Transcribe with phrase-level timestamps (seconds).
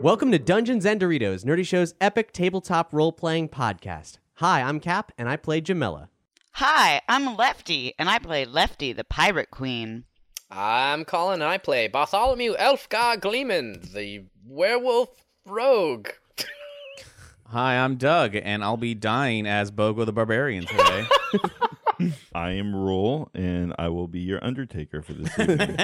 [0.00, 4.18] Welcome to Dungeons and Doritos, Nerdy Show's epic tabletop role playing podcast.
[4.34, 6.10] Hi, I'm Cap, and I play Jamila.
[6.52, 10.04] Hi, I'm Lefty, and I play Lefty, the Pirate Queen.
[10.50, 15.08] I'm Colin, and I play Bartholomew Elfgar Gleeman, the werewolf
[15.46, 16.10] rogue.
[17.46, 21.06] Hi, I'm Doug, and I'll be dying as Bogo the Barbarian today.
[22.34, 25.78] I am Rule, and I will be your Undertaker for this evening.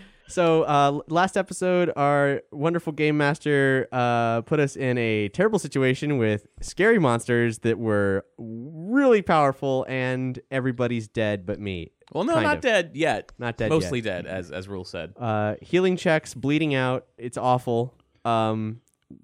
[0.28, 6.18] So, uh, last episode, our wonderful game master uh, put us in a terrible situation
[6.18, 11.92] with scary monsters that were really powerful, and everybody's dead but me.
[12.12, 12.62] well, no, not of.
[12.62, 13.30] dead yet.
[13.38, 14.24] Not dead Mostly yet.
[14.24, 15.14] dead, as as Rule said.
[15.16, 17.06] Uh, healing checks, bleeding out.
[17.18, 17.94] It's awful.
[18.24, 18.80] Um,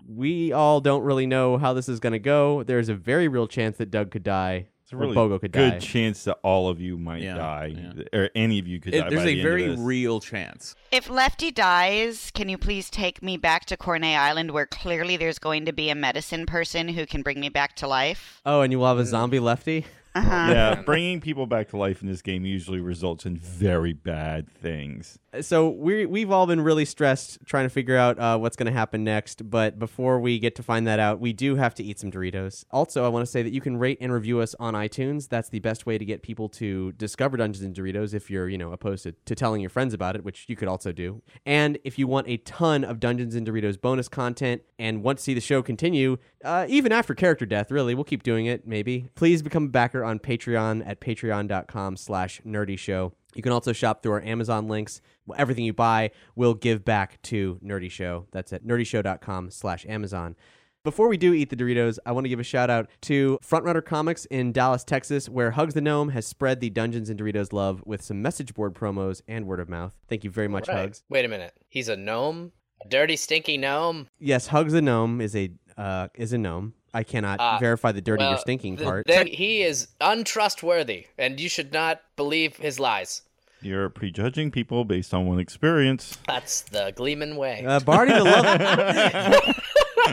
[0.08, 2.62] we all don't really know how this is going to go.
[2.62, 4.68] There's a very real chance that Doug could die.
[4.92, 5.78] It's a really Bogo could good die.
[5.78, 8.18] chance that all of you might Yeah, die, yeah.
[8.18, 9.08] or any of you could It- die.
[9.08, 9.80] there's by a the end of very this.
[9.80, 10.74] real chance.
[10.90, 15.38] If Lefty dies, can you please take me back to Cornet Island where clearly there's
[15.38, 18.40] going to be a medicine person who can bring me back to life?
[18.44, 19.86] oh, and you will have a zombie lefty?
[20.14, 20.46] Uh-huh.
[20.50, 25.18] Yeah, bringing people back to life in this game usually results in very bad things.
[25.40, 28.72] so we we've all been really stressed trying to figure out uh, what's going to
[28.78, 29.48] happen next.
[29.48, 32.64] But before we get to find that out, we do have to eat some Doritos.
[32.70, 35.28] Also, I want to say that you can rate and review us on iTunes.
[35.28, 38.12] That's the best way to get people to discover Dungeons and Doritos.
[38.12, 40.68] If you're you know opposed to, to telling your friends about it, which you could
[40.68, 41.22] also do.
[41.46, 45.24] And if you want a ton of Dungeons and Doritos bonus content and want to
[45.24, 48.66] see the show continue, uh, even after character death, really, we'll keep doing it.
[48.66, 53.12] Maybe please become a backer on Patreon at patreon.com/slash nerdy show.
[53.34, 55.00] You can also shop through our Amazon links.
[55.36, 58.26] Everything you buy will give back to Nerdy Show.
[58.30, 60.36] That's at nerdyshow.com slash Amazon.
[60.84, 63.84] Before we do eat the Doritos, I want to give a shout out to Frontrunner
[63.84, 67.82] Comics in Dallas, Texas, where Hugs the Gnome has spread the Dungeons and Doritos love
[67.86, 69.96] with some message board promos and word of mouth.
[70.08, 70.78] Thank you very much, Right.
[70.78, 71.04] Hugs.
[71.08, 71.54] Wait a minute.
[71.68, 72.50] He's a gnome?
[72.84, 74.08] A dirty, stinky gnome?
[74.18, 76.74] Yes, Hugs the Gnome is a uh, is a gnome.
[76.94, 79.06] I cannot Ah, verify the dirty or stinking th- part.
[79.06, 83.22] Then he is untrustworthy, and you should not believe his lies.
[83.62, 86.18] You're prejudging people based on one experience.
[86.26, 87.64] That's the Gleeman way.
[87.64, 89.56] Uh, Barty the lov-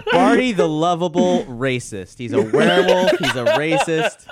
[0.12, 2.18] Barty the lovable racist.
[2.20, 3.12] He's a werewolf.
[3.18, 4.28] He's a racist.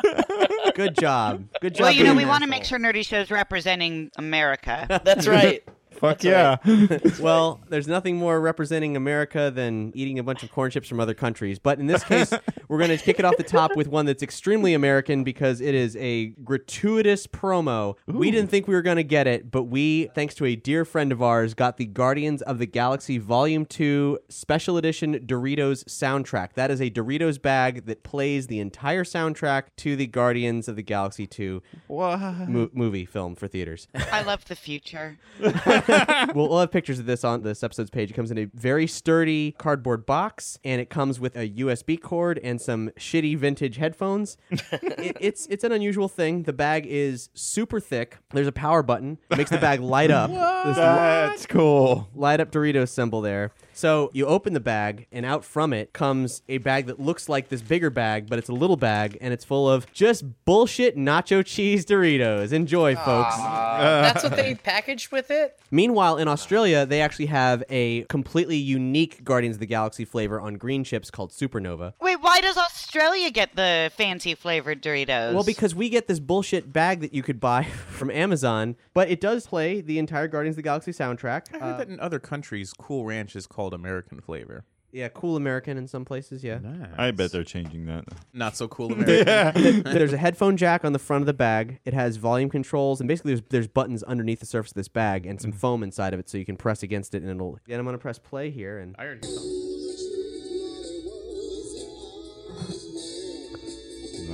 [0.76, 1.46] Good job.
[1.62, 1.82] Good job.
[1.86, 5.02] Well, you know, we want to make sure Nerdy Show's representing America.
[5.04, 5.64] That's right.
[5.98, 6.58] Fuck yeah.
[7.20, 11.14] well, there's nothing more representing America than eating a bunch of corn chips from other
[11.14, 11.60] countries.
[11.60, 12.32] But in this case,
[12.68, 15.74] we're going to kick it off the top with one that's extremely American because it
[15.74, 17.96] is a gratuitous promo.
[18.06, 20.86] We didn't think we were going to get it, but we, thanks to a dear
[20.86, 26.54] friend of ours, got the Guardians of the Galaxy Volume 2 Special Edition Doritos soundtrack.
[26.54, 30.84] That is a Doritos bag that plays the entire soundtrack to the Guardians of the
[30.84, 33.88] Galaxy 2 mo- movie film for theaters.
[34.12, 35.18] I love the future.
[36.36, 38.12] we'll, we'll have pictures of this on this episode's page.
[38.12, 42.40] It comes in a very sturdy cardboard box, and it comes with a USB cord
[42.44, 44.38] and some shitty vintage headphones.
[44.52, 46.44] it, it's it's an unusual thing.
[46.44, 48.18] The bag is super thick.
[48.32, 49.18] There's a power button.
[49.30, 50.32] It makes the bag light up.
[50.68, 52.10] This That's cool.
[52.14, 53.54] light up Doritos symbol there.
[53.74, 57.50] So you open the bag, and out from it comes a bag that looks like
[57.50, 61.46] this bigger bag, but it's a little bag, and it's full of just bullshit nacho
[61.46, 62.52] cheese Doritos.
[62.52, 63.36] Enjoy, folks.
[63.38, 65.60] Uh, that's what they packaged with it.
[65.78, 70.56] Meanwhile, in Australia, they actually have a completely unique Guardians of the Galaxy flavor on
[70.56, 71.94] green chips called Supernova.
[72.02, 75.36] Wait, why does Australia get the fancy flavored Doritos?
[75.36, 79.22] Well, because we get this bullshit bag that you could buy from Amazon, but it
[79.22, 81.54] does play the entire Guardians of the Galaxy soundtrack.
[81.54, 84.66] I heard Uh, that in other countries, Cool Ranch is called American flavor.
[84.92, 86.60] Yeah, cool American in some places, yeah.
[86.98, 88.06] I bet they're changing that.
[88.34, 89.84] Not so cool American.
[89.84, 91.80] there's a headphone jack on the front of the bag.
[91.86, 95.26] It has volume controls, and basically there's, there's buttons underneath the surface of this bag
[95.26, 95.56] and some mm.
[95.56, 97.60] foam inside of it, so you can press against it, and it'll.
[97.68, 99.24] And I'm gonna press play here, and I heard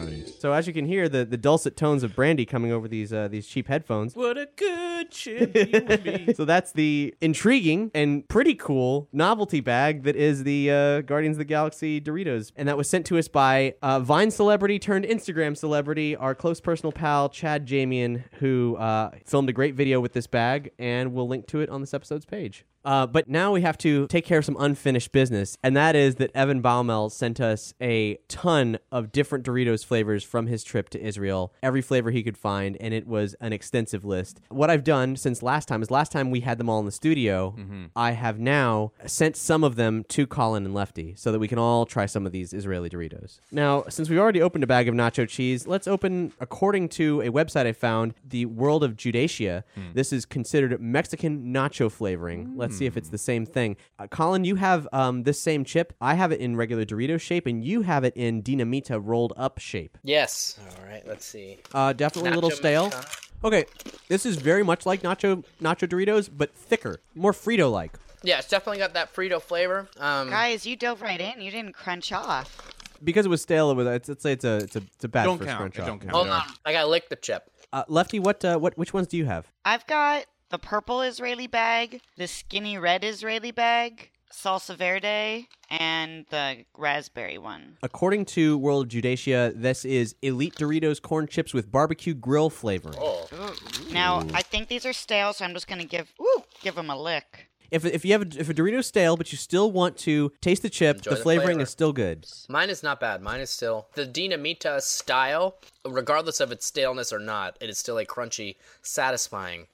[0.06, 0.40] Nice.
[0.40, 3.28] so as you can hear, the, the dulcet tones of Brandy coming over these uh,
[3.28, 4.16] these cheap headphones.
[4.16, 6.34] What a good chip you would be.
[6.34, 11.40] So that's the intriguing and pretty cool novelty bag that is the uh, Guardians of
[11.40, 12.52] the Galaxy Doritos.
[12.56, 16.60] And that was sent to us by uh, Vine celebrity turned Instagram celebrity, our close
[16.60, 21.28] personal pal, Chad Jamian, who uh, filmed a great video with this bag, and we'll
[21.28, 22.66] link to it on this episode's page.
[22.86, 26.16] Uh, but now we have to take care of some unfinished business, and that is
[26.16, 31.02] that Evan Baumel sent us a ton of different Doritos flavors from his trip to
[31.02, 34.40] Israel, every flavor he could find, and it was an extensive list.
[34.50, 36.92] What I've done since last time is last time we had them all in the
[36.92, 37.56] studio,
[37.96, 41.58] I have now sent some of them to Colin and Lefty so that we can
[41.60, 43.40] all try some of these Israeli Doritos.
[43.52, 47.30] Now, since we've already opened a bag of nacho cheese, let's open, according to a
[47.30, 49.64] website I found, the World of Judacia.
[49.94, 52.54] This is considered Mexican nacho flavoring.
[52.58, 53.78] Let's see if it's the same thing.
[54.00, 55.94] Uh, Colin, you have um, this same chip.
[56.02, 59.60] I have it in regular Dorito shape, and you have it in Dinamita rolled up
[59.60, 59.98] shape.
[60.04, 60.60] Yes.
[60.78, 61.04] All right.
[61.08, 61.60] Let's see.
[61.74, 62.86] Uh, definitely a little stale.
[62.90, 63.08] Mexicana.
[63.46, 63.66] Okay,
[64.08, 67.92] this is very much like nacho nacho Doritos, but thicker, more Frito like.
[68.24, 69.90] Yeah, it's definitely got that Frito flavor.
[70.00, 71.42] Um, Guys, you dove right in.
[71.42, 72.72] You didn't crunch off.
[73.04, 73.86] Because it was stale, it was.
[73.86, 75.60] It's, let's say it's a it's a, it's a bad Don't first count.
[75.60, 75.88] crunch It off.
[75.88, 76.12] don't count.
[76.14, 76.42] hold on.
[76.66, 77.50] I gotta lick the chip.
[77.74, 79.52] Uh, Lefty, what uh, what which ones do you have?
[79.66, 80.24] I've got
[80.54, 87.76] the purple Israeli bag, the skinny red Israeli bag, salsa verde, and the raspberry one.
[87.82, 93.00] According to World of Judacia, this is Elite Doritos corn chips with barbecue grill flavoring.
[93.02, 93.56] Oh,
[93.92, 97.02] Now, I think these are stale, so I'm just gonna give woo, give them a
[97.02, 97.50] lick.
[97.72, 100.62] If, if you have a, if a Dorito's stale, but you still want to taste
[100.62, 101.62] the chip, the the flavoring flavor.
[101.64, 102.28] is still good.
[102.48, 103.24] mine is not bad.
[103.24, 107.58] Mine is still the Dinamita style, regardless of its staleness or not.
[107.60, 109.66] It is still a crunchy, satisfying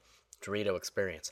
[0.42, 1.32] Dorito experience.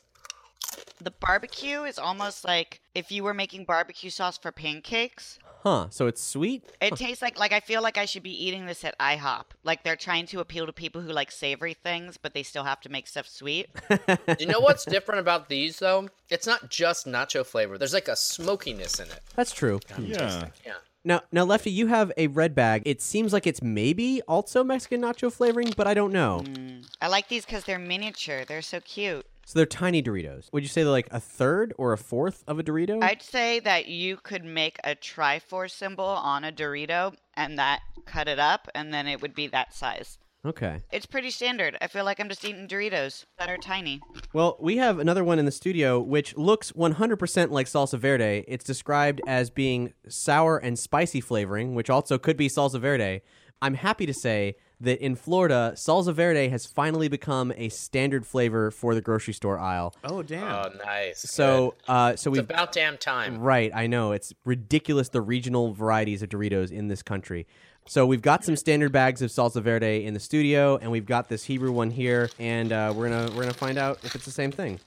[1.01, 5.39] The barbecue is almost like if you were making barbecue sauce for pancakes.
[5.63, 5.87] Huh?
[5.89, 6.63] So it's sweet.
[6.81, 9.45] It tastes like like I feel like I should be eating this at IHOP.
[9.63, 12.81] Like they're trying to appeal to people who like savory things, but they still have
[12.81, 13.69] to make stuff sweet.
[14.39, 16.09] you know what's different about these though?
[16.29, 17.77] It's not just nacho flavor.
[17.77, 19.21] There's like a smokiness in it.
[19.35, 19.79] That's true.
[19.99, 20.49] Yeah.
[20.65, 20.73] Yeah.
[21.07, 22.81] Now, now, Lefty, you have a red bag.
[22.85, 26.41] It seems like it's maybe also Mexican nacho flavoring, but I don't know.
[26.43, 26.85] Mm.
[27.01, 28.43] I like these because they're miniature.
[28.43, 29.25] They're so cute.
[29.45, 30.51] So they're tiny Doritos.
[30.51, 33.01] Would you say they're like a third or a fourth of a Dorito?
[33.01, 38.27] I'd say that you could make a Triforce symbol on a Dorito and that cut
[38.27, 40.17] it up, and then it would be that size.
[40.47, 40.81] Okay.
[40.91, 41.77] It's pretty standard.
[41.81, 44.01] I feel like I'm just eating Doritos that are tiny.
[44.33, 48.43] Well, we have another one in the studio which looks 100% like salsa verde.
[48.47, 53.21] It's described as being sour and spicy flavoring, which also could be salsa verde.
[53.61, 58.69] I'm happy to say that in Florida, salsa verde has finally become a standard flavor
[58.69, 59.95] for the grocery store aisle.
[60.03, 60.43] Oh damn!
[60.43, 61.19] Oh, nice.
[61.19, 63.39] So, uh, so we it's about damn time.
[63.39, 64.11] Right, I know.
[64.11, 67.47] It's ridiculous the regional varieties of Doritos in this country.
[67.87, 71.29] So we've got some standard bags of salsa verde in the studio, and we've got
[71.29, 74.31] this Hebrew one here, and uh, we're gonna we're gonna find out if it's the
[74.31, 74.79] same thing.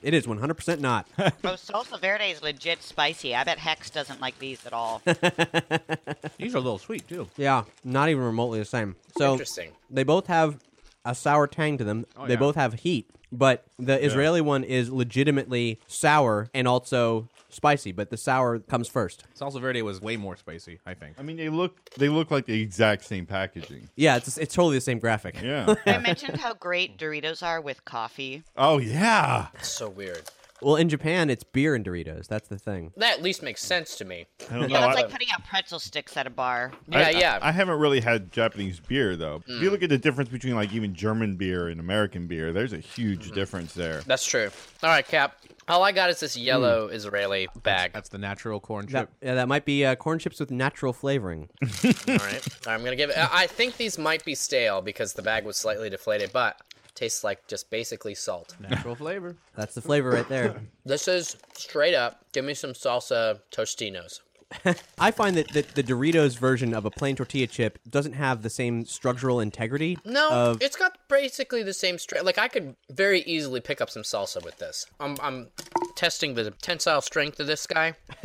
[0.00, 1.06] It is 100% not.
[1.18, 1.22] Oh,
[1.54, 3.34] salsa verde is legit spicy.
[3.34, 5.02] I bet Hex doesn't like these at all.
[6.38, 7.28] These are a little sweet too.
[7.36, 8.96] yeah, not even remotely the same.
[9.16, 9.72] So Interesting.
[9.90, 10.56] they both have
[11.04, 12.06] a sour tang to them.
[12.16, 12.38] Oh, they yeah.
[12.38, 18.16] both have heat, but the Israeli one is legitimately sour and also spicy, but the
[18.16, 19.24] sour comes first.
[19.38, 21.16] Salsa Verde was way more spicy, I think.
[21.18, 23.88] I mean, they look they look like the exact same packaging.
[23.96, 25.40] Yeah, it's it's totally the same graphic.
[25.42, 25.74] Yeah.
[25.86, 28.42] I mentioned how great Doritos are with coffee.
[28.56, 29.48] oh yeah.
[29.54, 30.22] It's so weird.
[30.62, 32.26] Well, in Japan, it's beer and Doritos.
[32.26, 32.92] That's the thing.
[32.96, 34.26] That at least makes sense to me.
[34.50, 34.66] I don't know.
[34.68, 36.72] Yeah, that's I- like putting out pretzel sticks at a bar.
[36.88, 37.38] Yeah, I, yeah.
[37.40, 39.42] I, I haven't really had Japanese beer though.
[39.46, 39.68] If you hmm.
[39.68, 43.28] look at the difference between like even German beer and American beer, there's a huge
[43.28, 43.34] hmm.
[43.34, 44.02] difference there.
[44.06, 44.50] That's true.
[44.82, 45.36] All right, Cap.
[45.68, 46.42] All I got is this hmm.
[46.42, 47.92] yellow Israeli bag.
[47.92, 49.10] That's the natural corn That, chip.
[49.22, 51.48] yeah, that might be uh, corn chips with natural flavoring.
[51.62, 52.46] All right.
[52.66, 53.18] I'm gonna give it.
[53.18, 56.60] I I think these might be stale because the bag was slightly deflated, but
[56.98, 58.56] tastes like just basically salt.
[58.60, 59.36] Natural flavor.
[59.56, 60.56] That's the flavor right there.
[60.84, 62.24] This is straight up.
[62.32, 64.20] Give me some salsa Tostitos.
[64.98, 68.48] I find that, that the Doritos version of a plain tortilla chip doesn't have the
[68.48, 69.98] same structural integrity.
[70.06, 72.24] No, of, it's got basically the same strength.
[72.24, 74.86] Like I could very easily pick up some salsa with this.
[74.98, 75.48] I'm I'm
[75.96, 77.94] testing the tensile strength of this guy,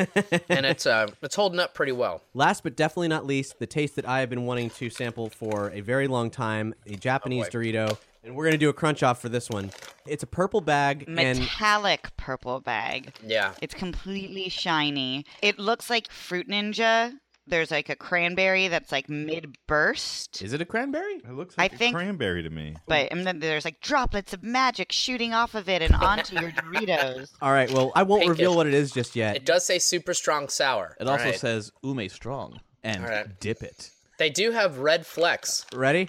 [0.49, 2.21] and it's uh it's holding up pretty well.
[2.33, 5.71] Last but definitely not least, the taste that I have been wanting to sample for
[5.71, 7.59] a very long time, a Japanese boy.
[7.59, 7.97] Dorito.
[8.23, 9.71] And we're going to do a crunch off for this one.
[10.07, 13.13] It's a purple bag and Metallic purple bag.
[13.25, 13.53] Yeah.
[13.61, 15.25] It's completely shiny.
[15.41, 17.13] It looks like Fruit Ninja.
[17.45, 20.41] There's like a cranberry that's like mid burst.
[20.41, 21.15] Is it a cranberry?
[21.15, 22.75] It looks I like a think- cranberry to me.
[22.87, 26.51] But and then there's like droplets of magic shooting off of it and onto your
[26.51, 27.31] Doritos.
[27.41, 28.37] All right, well, I won't Pinkish.
[28.39, 29.35] reveal what it is just yet.
[29.35, 30.95] It does say super strong sour.
[31.01, 31.37] It also All right.
[31.39, 33.39] says ume strong and All right.
[33.41, 33.89] dip it.
[34.19, 35.65] they do have red flecks.
[35.75, 36.07] Ready?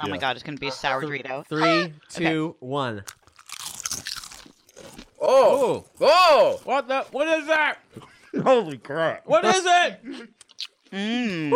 [0.00, 1.46] Oh my god, it's gonna be a uh, sour Dorito.
[1.46, 3.04] Three, two, one.
[5.20, 7.02] Oh, oh, What the?
[7.12, 7.78] What is that?
[8.42, 9.26] Holy crap!
[9.26, 10.28] What is it?
[10.92, 11.54] Mm.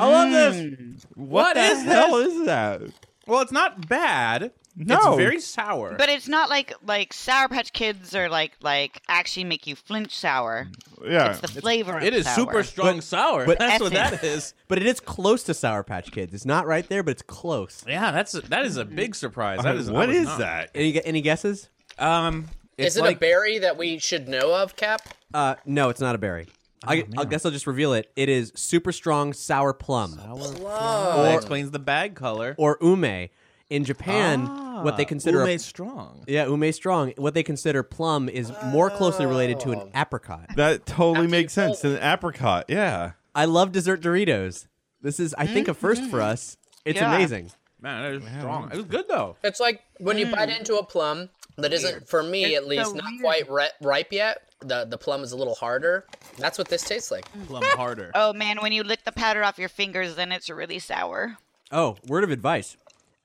[0.00, 0.56] I love this.
[0.56, 1.06] Mm.
[1.14, 2.82] What, the the hell is that?
[3.28, 4.50] Well, it's not bad.
[4.78, 4.96] No.
[4.96, 5.94] It's very sour.
[5.96, 10.14] But it's not like like Sour Patch Kids are like like actually make you flinch
[10.14, 10.68] sour.
[11.02, 11.30] Yeah.
[11.30, 11.98] It's the flavor.
[11.98, 12.34] it of is sour.
[12.34, 13.46] super strong sour.
[13.46, 14.52] but that's what that is.
[14.68, 16.34] But it is close to Sour Patch Kids.
[16.34, 17.84] It's not right there, but it's close.
[17.88, 19.60] Yeah, that's that is a big surprise.
[19.62, 20.70] That is I what was is not- that?
[20.74, 21.70] Any gu- any guesses?
[21.98, 25.08] Um, it's is it like a berry that we should know of, Cap?
[25.32, 26.48] Uh, no, it's not a berry.
[26.84, 28.12] I, I guess I'll just reveal it.
[28.14, 32.54] It is super strong sour plum that explains the bag color.
[32.58, 33.28] or ume.
[33.68, 34.46] In Japan,
[34.84, 36.24] what they ah, consider a- strong.
[36.28, 37.12] yeah ume strong.
[37.16, 39.90] What they consider plum is more closely related to an oh.
[39.94, 40.54] apricot.
[40.54, 41.80] That totally After makes sense.
[41.80, 42.66] told An apricot.
[42.68, 43.12] Yeah.
[43.34, 44.66] I love dessert Doritos.
[45.02, 45.80] This is, I think, a mm-hmm.
[45.80, 46.56] first for us.
[46.84, 47.14] It's Yeah.
[47.14, 47.50] amazing.
[47.80, 48.70] Man, that is strong.
[48.72, 49.36] It was good though.
[49.44, 50.58] It's like when you bite mm.
[50.58, 53.20] into a plum that isn't, for me at least, so not weird.
[53.20, 54.42] quite ri- ripe yet.
[54.60, 56.06] The the plum is a little harder.
[56.38, 57.30] That's what this tastes like.
[57.46, 58.10] Plum harder.
[58.14, 61.36] Oh man, when you lick the powder off your fingers, then it's really sour.
[61.70, 62.76] Oh, word of advice: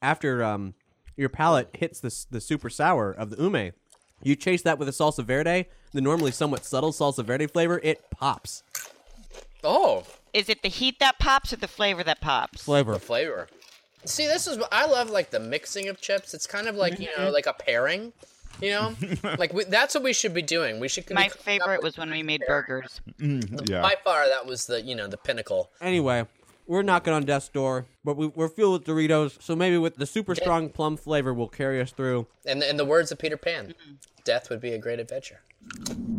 [0.01, 0.74] after um,
[1.17, 3.72] your palate hits the the super sour of the ume,
[4.24, 7.79] you chase that with a salsa verde, the normally somewhat subtle salsa verde flavor.
[7.84, 8.63] It pops.
[9.63, 10.03] Oh,
[10.34, 12.63] Is it the heat that pops or the flavor that pops?
[12.63, 12.93] Flavor.
[12.93, 13.48] the flavor.
[14.05, 15.10] See, this is what I love.
[15.12, 16.34] Like the mixing of chips.
[16.34, 18.13] It's kind of like you know, like a pairing.
[18.60, 18.96] You know,
[19.38, 20.79] like we, that's what we should be doing.
[20.79, 21.05] We should.
[21.05, 23.01] be My coming up favorite with- was when we made burgers.
[23.20, 23.81] Yeah.
[23.81, 25.70] by far that was the you know the pinnacle.
[25.79, 26.25] Anyway,
[26.71, 30.05] we're knocking on death's door, but we, we're filled with Doritos, so maybe with the
[30.05, 32.27] super strong plum flavor will carry us through.
[32.45, 33.95] And in the words of Peter Pan, mm-hmm.
[34.23, 35.41] death would be a great adventure.
[35.67, 36.09] Mm,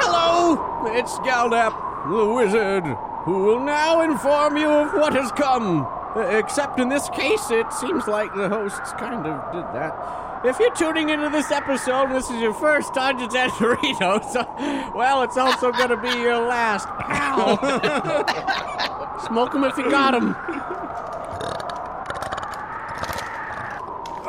[0.00, 2.82] hello, it's Galdap, the wizard,
[3.22, 5.86] who will now inform you of what has come.
[6.16, 10.42] Uh, Except in this case, it seems like the hosts kind of did that.
[10.44, 14.90] If you're tuning into this episode and this is your first Dungeons and Doritos, uh,
[14.94, 16.86] well, it's also going to be your last.
[16.88, 17.58] Pal.
[19.26, 20.36] Smoke 'em if you got 'em.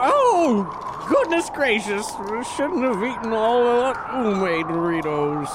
[0.02, 2.12] Oh, goodness gracious.
[2.32, 5.50] We shouldn't have eaten all of that ume Doritos.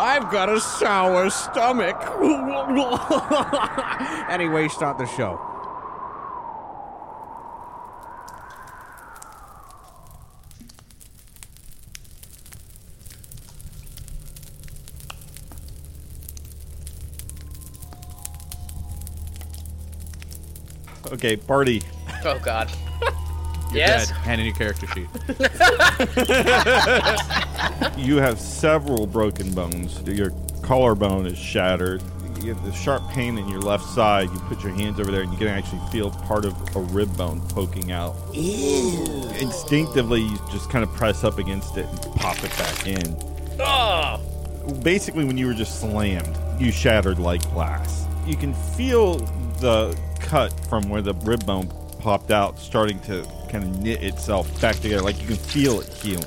[0.00, 2.00] I've got a sour stomach.
[4.30, 5.38] anyway, start the show.
[21.12, 21.82] Okay, party.
[22.24, 22.70] Oh God.
[23.70, 24.08] You're yes.
[24.08, 24.16] dead.
[24.18, 25.08] Hand in your character sheet.
[28.00, 30.00] You have several broken bones.
[30.06, 30.30] Your
[30.62, 32.02] collarbone is shattered.
[32.42, 34.30] you have the sharp pain in your left side.
[34.30, 37.14] You put your hands over there, and you can actually feel part of a rib
[37.16, 38.16] bone poking out.
[38.32, 39.04] Ew.
[39.40, 43.16] Instinctively, you just kind of press up against it and pop it back in.
[43.60, 44.20] Oh,
[44.82, 48.06] Basically, when you were just slammed, you shattered like glass.
[48.26, 49.16] You can feel
[49.60, 51.68] the cut from where the rib bone
[52.00, 55.02] popped out starting to kind of knit itself back together.
[55.02, 56.24] Like you can feel it healing.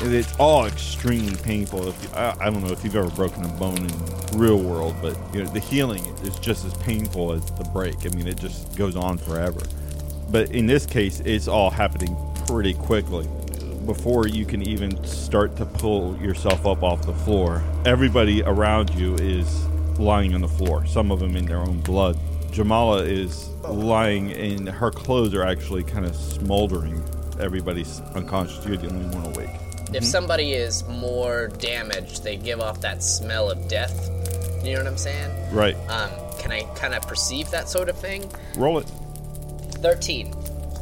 [0.00, 1.88] And it's all extremely painful.
[1.88, 4.94] If you, I, I don't know if you've ever broken a bone in real world,
[5.02, 8.06] but you know the healing is just as painful as the break.
[8.06, 9.60] I mean, it just goes on forever.
[10.30, 13.26] But in this case, it's all happening pretty quickly
[13.86, 17.62] before you can even start to pull yourself up off the floor.
[17.86, 19.64] Everybody around you is
[19.98, 22.18] lying on the floor, some of them in their own blood.
[22.50, 27.02] Jamala is lying, and her clothes are actually kind of smoldering.
[27.38, 28.64] Everybody's unconscious.
[28.66, 29.50] You're the only one awake.
[29.94, 34.10] if somebody is more damaged, they give off that smell of death.
[34.64, 35.54] You know what I'm saying?
[35.54, 35.76] Right.
[35.88, 38.30] Um, can I kind of perceive that sort of thing?
[38.56, 38.86] Roll it.
[39.80, 40.32] Thirteen.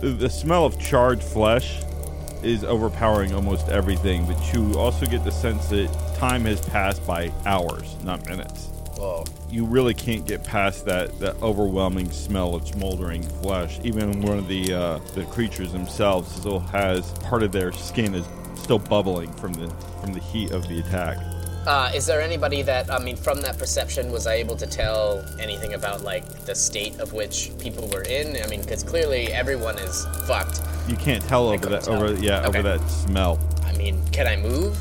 [0.01, 1.83] The, the smell of charred flesh
[2.43, 7.33] is overpowering almost everything, but you also get the sense that time has passed by
[7.45, 8.71] hours, not minutes.
[8.97, 9.25] Whoa.
[9.51, 13.79] you really can't get past that, that overwhelming smell of smoldering flesh.
[13.85, 18.27] Even one of the uh, the creatures themselves still has part of their skin is
[18.55, 19.69] still bubbling from the
[20.01, 21.19] from the heat of the attack.
[21.67, 25.25] Uh, is there anybody that I mean, from that perception, was I able to tell
[25.41, 28.41] anything about like the state of which people were in?
[28.43, 30.61] I mean, because clearly everyone is fucked.
[30.89, 32.03] You can't tell over that tell.
[32.03, 32.61] over yeah Okay.
[32.61, 33.39] over that smell.
[33.65, 34.81] I mean, can I move?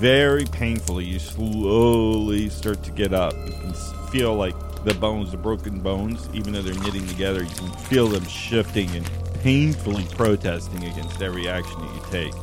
[0.00, 3.34] Very painfully, you slowly start to get up.
[3.34, 3.74] You can
[4.10, 4.54] feel like
[4.84, 8.88] the bones, the broken bones, even though they're knitting together, you can feel them shifting
[8.96, 9.08] and
[9.42, 12.34] painfully protesting against every action that you take.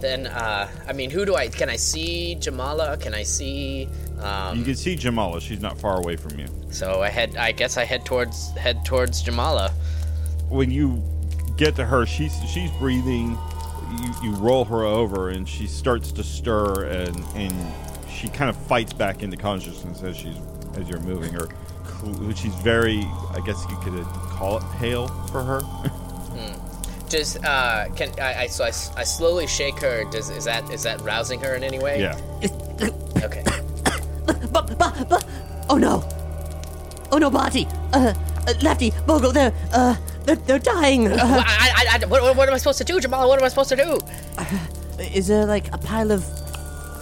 [0.00, 1.48] Then, uh, I mean, who do I?
[1.48, 3.00] Can I see Jamala?
[3.00, 3.88] Can I see?
[4.20, 6.46] Um, You can see Jamala; she's not far away from you.
[6.70, 7.36] so I head.
[7.36, 9.72] I guess I head towards head towards Jamala.
[10.50, 11.02] when you
[11.56, 13.36] get to her, she's she's breathing.
[13.90, 17.54] You, you roll her over, and she starts to stir, and and
[18.10, 20.36] she kind of fights back into consciousness as she's
[20.76, 21.48] as you're moving her.
[22.34, 23.00] She's very,
[23.32, 25.60] I guess you could call it pale for her.
[27.08, 28.42] Just uh, can I?
[28.42, 30.04] I so I, s- I slowly shake her.
[30.10, 32.00] Does is that is that rousing her in any way?
[32.00, 32.18] yeah.
[33.24, 33.42] Okay.
[35.70, 36.00] Oh no.
[37.10, 37.66] Oh no, Barty.
[37.92, 38.14] Uh,
[38.46, 41.08] uh, Lefty, Bogle, they're, uh, they're, they're dying.
[41.12, 43.28] Uh, I, I, I, what, what am I supposed to do, Jamal?
[43.28, 43.98] What am I supposed to do?
[45.14, 46.24] is there like a pile of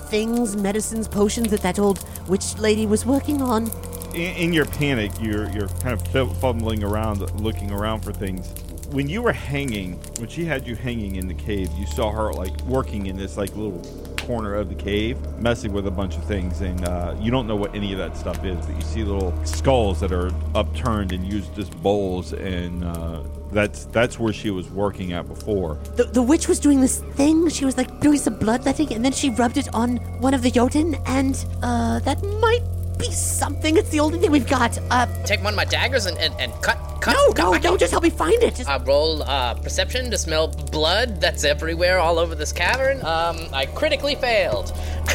[0.09, 3.71] things, medicines, potions that that old witch lady was working on?
[4.17, 8.53] in, in your panic, you're you're kind of fumbling around, looking around for things.
[8.91, 12.33] When you were hanging, when she had you hanging in the cave, you saw her
[12.33, 13.83] like working in this like little
[14.27, 17.57] corner of the cave, messing with a bunch of things, and uh, you don't know
[17.57, 21.25] what any of that stuff is, but you see little skulls that are upturned and
[21.27, 25.79] used as bowls, and uh, that's that's where she was working at before.
[25.95, 27.49] The, the witch was doing this thing.
[27.49, 30.51] She was like doing some bloodletting, and then she rubbed it on one of the
[30.51, 32.63] Jotun, and uh, that might
[32.99, 33.77] be something.
[33.77, 34.79] It's the only thing we've got.
[34.91, 37.13] Uh, Take one of my daggers and, and, and cut cut.
[37.15, 38.55] no, cut no, no, just help me find it.
[38.57, 42.99] Just, I roll uh, perception to smell blood that's everywhere all over this cavern.
[43.05, 44.73] Um, I critically failed.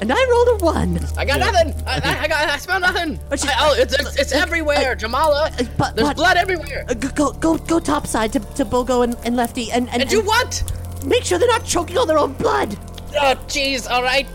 [0.00, 0.98] and I rolled a one.
[1.16, 1.74] I got nothing.
[1.86, 2.48] I, I, I got.
[2.50, 3.18] I smell nothing.
[3.36, 5.58] She- I- oh, it's, it's, it's everywhere, Jamala.
[5.60, 6.84] uh, but- There's blood everywhere.
[6.88, 10.20] Uh, go, go, go topside to, to Bogo and, and Lefty, and and, And do
[10.22, 10.62] what?
[11.04, 12.76] Make sure they're not choking on their own blood.
[13.14, 13.90] Oh, jeez.
[13.90, 14.26] All right.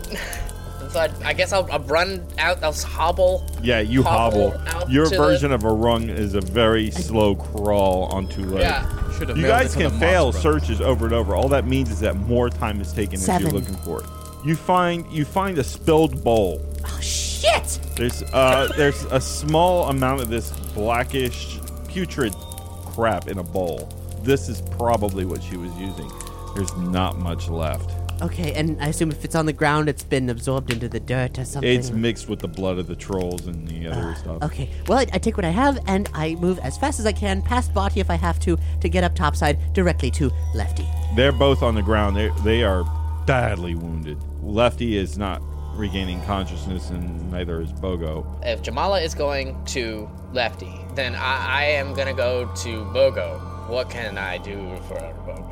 [0.98, 2.60] So I, I guess I'll, I'll run out.
[2.64, 3.48] I'll hobble.
[3.62, 4.90] Yeah, you Hobble hobble.
[4.90, 8.62] Your to the- version of a rung is a very slow crawl onto like.
[8.62, 9.12] Yeah.
[9.16, 11.36] Should have You guys can fail Moss searches over and over.
[11.36, 13.42] All that means is that more time is taken as Seven.
[13.42, 14.06] you're looking for it.
[14.44, 16.60] You find you find a spilled bowl.
[16.84, 17.78] Oh shit!
[17.94, 22.34] There's uh there's a small amount of this blackish putrid
[22.86, 23.88] crap in a bowl.
[24.22, 26.10] This is probably what she was using.
[26.56, 27.92] There's not much left.
[28.20, 31.38] Okay, and I assume if it's on the ground, it's been absorbed into the dirt
[31.38, 31.70] or something.
[31.70, 34.42] It's mixed with the blood of the trolls and the other ah, stuff.
[34.42, 37.12] Okay, well, I, I take what I have and I move as fast as I
[37.12, 40.86] can, past Body if I have to, to get up topside directly to Lefty.
[41.14, 42.16] They're both on the ground.
[42.16, 42.84] They they are
[43.26, 44.18] badly wounded.
[44.42, 45.42] Lefty is not
[45.74, 48.26] regaining consciousness, and neither is Bogo.
[48.44, 53.68] If Jamala is going to Lefty, then I, I am gonna go to Bogo.
[53.68, 55.47] What can I do for Bogo?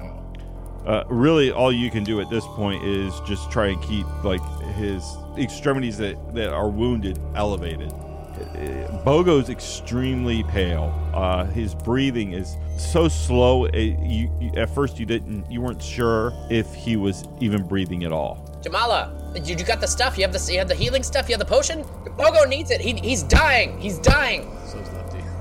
[0.86, 4.40] Uh, really, all you can do at this point is just try and keep like
[4.74, 5.04] his
[5.36, 7.92] extremities that, that are wounded elevated.
[7.92, 10.94] Uh, Bogo's extremely pale.
[11.14, 13.64] Uh, his breathing is so slow.
[13.64, 18.04] It, you, you, at first, you didn't, you weren't sure if he was even breathing
[18.04, 18.46] at all.
[18.62, 20.16] Jamala, you, you got the stuff.
[20.16, 21.28] You have the you have the healing stuff.
[21.28, 21.84] You have the potion.
[22.18, 22.80] Bogo needs it.
[22.80, 23.78] He, he's dying.
[23.80, 24.50] He's dying.
[24.66, 24.88] So's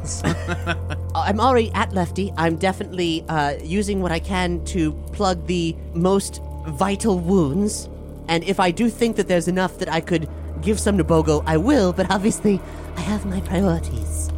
[0.06, 0.86] Lefty.
[1.15, 2.34] I'm already at Lefty.
[2.38, 7.89] I'm definitely uh, using what I can to plug the most vital wounds.
[8.28, 10.28] And if I do think that there's enough that I could
[10.62, 12.60] give some to Bogo, I will, but obviously,
[12.96, 14.30] I have my priorities.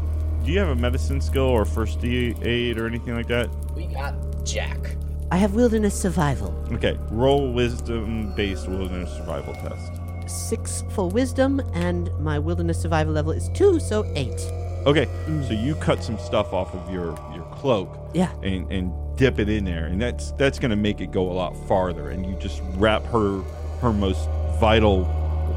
[0.44, 3.50] Do you have a medicine skill or first aid or anything like that?
[3.76, 4.14] We got
[4.46, 4.96] Jack.
[5.30, 6.56] I have wilderness survival.
[6.72, 9.92] Okay, roll wisdom based wilderness survival test.
[10.26, 14.40] Six for wisdom, and my wilderness survival level is two, so eight.
[14.88, 15.06] Okay,
[15.46, 18.10] so you cut some stuff off of your your cloak.
[18.14, 18.32] Yeah.
[18.42, 21.56] And and dip it in there, and that's that's gonna make it go a lot
[21.68, 22.10] farther.
[22.12, 23.42] And you just wrap her
[23.82, 24.30] her most
[24.62, 25.04] vital,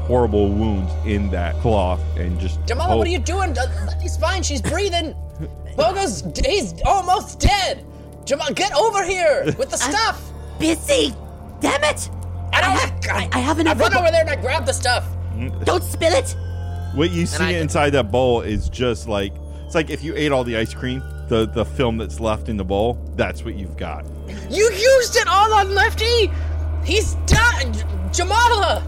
[0.05, 2.59] horrible wounds in that cloth, and just.
[2.67, 3.55] Jamal, hope- what are you doing?
[4.01, 4.43] He's fine.
[4.43, 5.15] She's breathing.
[5.77, 7.85] Bogo's he's almost dead.
[8.25, 10.21] Jamal, get over here with the stuff.
[10.59, 11.15] Busy!
[11.61, 12.09] Damn it!
[12.51, 12.71] I don't.
[12.77, 15.07] ha- I- I have I enough run over there and I grab the stuff.
[15.35, 15.63] Mm.
[15.63, 16.35] Don't spill it!
[16.93, 19.33] What you see I- inside that bowl is just like
[19.65, 22.57] it's like if you ate all the ice cream, the the film that's left in
[22.57, 24.05] the bowl, that's what you've got.
[24.49, 26.31] You used it all on Lefty.
[26.83, 27.73] He's done.
[28.11, 28.83] Jamala.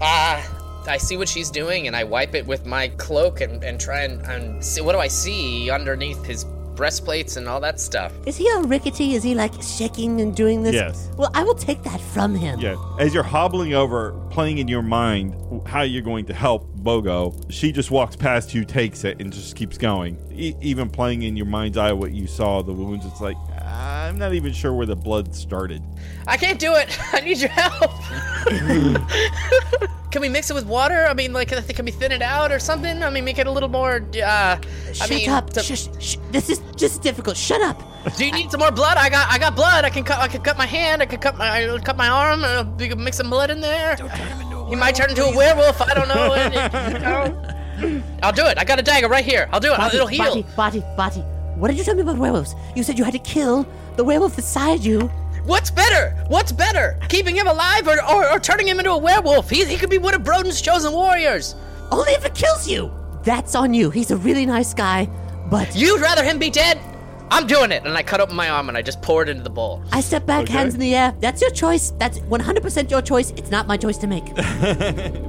[0.00, 0.54] Ah.
[0.86, 4.04] I see what she's doing, and I wipe it with my cloak and, and try
[4.04, 6.46] and, and see what do I see underneath his
[6.78, 8.12] breastplates and all that stuff.
[8.24, 9.14] Is he all rickety?
[9.14, 10.74] Is he like shaking and doing this?
[10.74, 11.10] Yes.
[11.16, 12.60] Well, I will take that from him.
[12.60, 12.76] Yeah.
[13.00, 15.34] As you're hobbling over, playing in your mind
[15.66, 19.56] how you're going to help Bogo, she just walks past you, takes it, and just
[19.56, 20.16] keeps going.
[20.32, 23.36] E- even playing in your mind's eye what you saw, the wounds, it's like,
[23.68, 25.82] I'm not even sure where the blood started.
[26.26, 26.98] I can't do it.
[27.12, 27.92] I need your help.
[30.10, 31.06] can we mix it with water?
[31.06, 33.02] I mean, like, can we thin it out or something?
[33.02, 34.06] I mean, make it a little more.
[34.14, 35.50] Uh, I Shut mean, up!
[35.50, 36.16] to- Shush, shh.
[36.30, 37.36] This is just difficult.
[37.36, 37.82] Shut up!
[38.16, 38.96] do you need some more blood?
[38.96, 39.84] I got, I got blood.
[39.84, 41.02] I can cut, I can cut my hand.
[41.02, 42.44] I can cut my, I cut my arm.
[42.44, 43.96] Uh, we can mix some blood in there.
[44.70, 45.82] He might turn into a werewolf.
[45.82, 46.32] I don't know.
[46.34, 48.02] And, you know.
[48.22, 48.56] I'll do it.
[48.58, 49.48] I got a dagger right here.
[49.52, 49.78] I'll do it.
[49.78, 50.42] I'll, it'll heal.
[50.42, 51.37] Bati, Bati, Bati.
[51.58, 52.54] What did you tell me about werewolves?
[52.76, 53.66] You said you had to kill
[53.96, 55.10] the werewolf beside you.
[55.44, 56.10] What's better?
[56.28, 56.98] What's better?
[57.08, 59.50] Keeping him alive or, or, or turning him into a werewolf?
[59.50, 61.54] He, he could be one of Broden's chosen warriors.
[61.90, 62.92] Only if it kills you.
[63.24, 63.90] That's on you.
[63.90, 65.06] He's a really nice guy,
[65.50, 66.78] but You'd rather him be dead?
[67.30, 67.84] I'm doing it.
[67.84, 69.82] And I cut open my arm and I just pour it into the bowl.
[69.92, 70.52] I step back, Okay.
[70.52, 71.14] hands in the air.
[71.20, 71.90] That's your choice.
[71.98, 73.30] That's 100% your choice.
[73.32, 74.24] It's not my choice to make.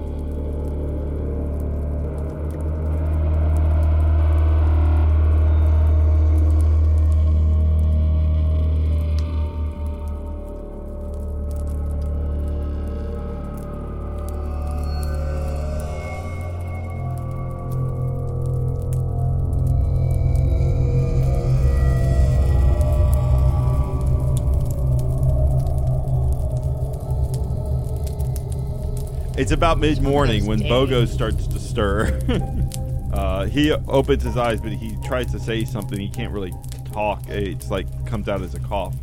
[29.39, 32.19] It's about mid morning when Bogo starts to stir.
[33.13, 35.97] uh, he opens his eyes, but he tries to say something.
[35.97, 36.53] He can't really
[36.91, 37.23] talk.
[37.29, 38.93] It's like comes out as a cough.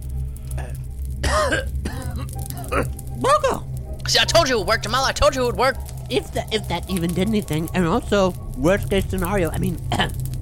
[3.18, 3.64] Bogo!
[4.07, 5.07] See, I told you it would work, Jamal.
[5.07, 5.79] I told you it would work.
[6.11, 9.77] If that if that even did anything, and also worst case scenario, I mean,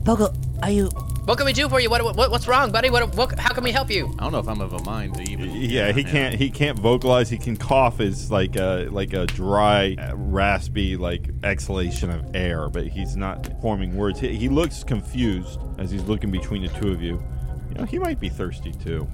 [0.03, 0.91] Bogo, are you?
[1.25, 1.89] What can we do for you?
[1.89, 2.91] What, what what's wrong, buddy?
[2.91, 4.15] What, what how can we help you?
[4.19, 5.53] I don't know if I'm of a mind to even.
[5.53, 6.35] Yeah, he can't.
[6.35, 7.31] He can't vocalize.
[7.31, 12.69] He can cough as like a like a dry, uh, raspy like exhalation of air,
[12.69, 14.21] but he's not forming words.
[14.21, 17.23] He, he looks confused as he's looking between the two of you.
[17.71, 19.09] You know, he might be thirsty too.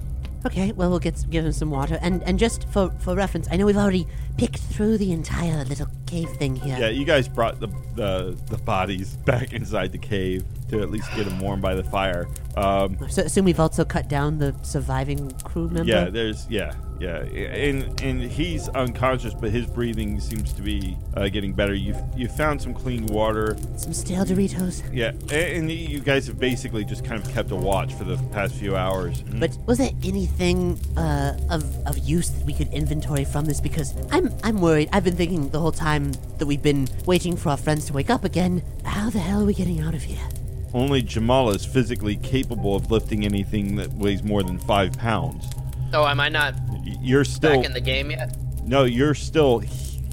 [0.45, 3.57] Okay, well we'll get give him some water, and and just for for reference, I
[3.57, 6.77] know we've already picked through the entire little cave thing here.
[6.79, 11.09] Yeah, you guys brought the the, the bodies back inside the cave to at least
[11.15, 12.27] get them warm by the fire.
[12.55, 15.91] Um, So assume we've also cut down the surviving crew member.
[15.91, 21.27] yeah, there's yeah, yeah, and and he's unconscious, but his breathing seems to be uh,
[21.29, 21.73] getting better.
[21.73, 23.57] You you found some clean water.
[23.75, 24.83] Some stale Doritos.
[24.93, 28.17] Yeah, a- and you guys have basically just kind of kept a watch for the
[28.31, 29.23] past few hours.
[29.23, 33.59] But was there anything uh, of of use that we could inventory from this?
[33.59, 34.89] Because I'm I'm worried.
[34.93, 38.11] I've been thinking the whole time that we've been waiting for our friends to wake
[38.11, 38.61] up again.
[38.85, 40.27] How the hell are we getting out of here?
[40.73, 45.49] Only Jamal is physically capable of lifting anything that weighs more than five pounds.
[45.93, 48.35] Oh, am I not You're still back in the game yet?
[48.65, 49.63] no, you're still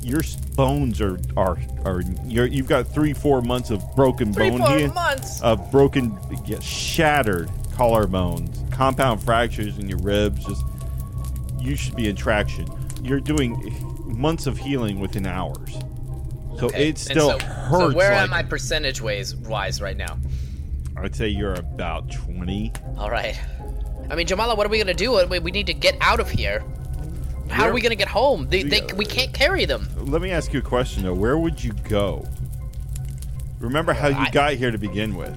[0.02, 0.22] your
[0.54, 4.76] bones are are are you're, you've got three four months of broken Three, bone four
[4.76, 5.40] here, months.
[5.42, 10.44] of broken, yeah, shattered collarbones, compound fractures in your ribs.
[10.44, 10.64] Just
[11.58, 12.66] you should be in traction.
[13.02, 15.74] You're doing months of healing within hours.
[16.58, 17.92] So Okay, it and still so, hurts.
[17.92, 20.18] So where like, am I percentage ways wise right now?
[20.96, 22.72] I'd say you're about twenty.
[22.96, 23.38] All right.
[24.10, 25.24] I mean, Jamala, what are we gonna do?
[25.26, 26.60] We, we need to get out of here.
[27.50, 28.48] how Where- are we gonna get home?
[28.48, 29.88] They, they, we can't carry them.
[29.98, 31.14] Let me ask you a question though.
[31.14, 32.26] Where would you go?
[33.60, 35.36] Remember how you I- got here to begin with.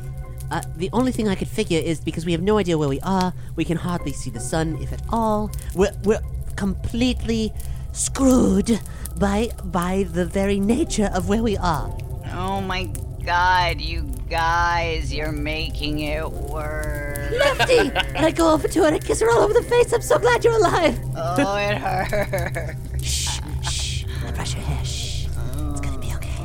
[0.52, 3.00] Uh, the only thing I could figure is because we have no idea where we
[3.02, 5.50] are, we can hardly see the sun, if at all.
[5.74, 6.20] We're, we're
[6.58, 7.54] completely
[7.94, 8.82] screwed
[9.18, 11.90] by by the very nature of where we are.
[12.34, 12.90] Oh my
[13.24, 17.32] god, you guys, you're making it worse.
[17.32, 17.78] Lefty!
[18.16, 19.94] and I go over to her and I kiss her all over the face.
[19.94, 21.00] I'm so glad you're alive.
[21.16, 23.06] Oh, it hurts.
[23.06, 24.06] Shh, shh.
[24.06, 24.86] I'm gonna brush your hair.
[24.86, 25.26] Shh.
[25.26, 26.38] It's gonna be okay.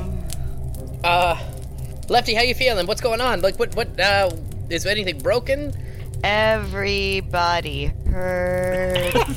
[1.03, 1.41] Uh,
[2.09, 2.87] Lefty, how you feeling?
[2.87, 3.41] What's going on?
[3.41, 4.31] Like, what, what, uh,
[4.69, 5.73] is anything broken?
[6.23, 9.15] Everybody hurts.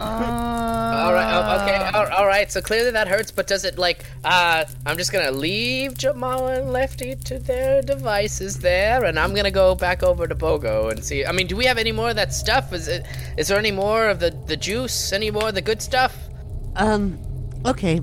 [0.00, 2.50] All right, oh, okay, all, all right.
[2.50, 4.04] So clearly that hurts, but does it like?
[4.24, 9.50] Uh, I'm just gonna leave Jamal and Lefty to their devices there, and I'm gonna
[9.50, 11.24] go back over to Bogo and see.
[11.24, 12.72] I mean, do we have any more of that stuff?
[12.72, 13.04] Is it?
[13.36, 15.12] Is there any more of the the juice?
[15.12, 16.16] Any more of the good stuff?
[16.76, 17.18] Um,
[17.64, 18.00] okay.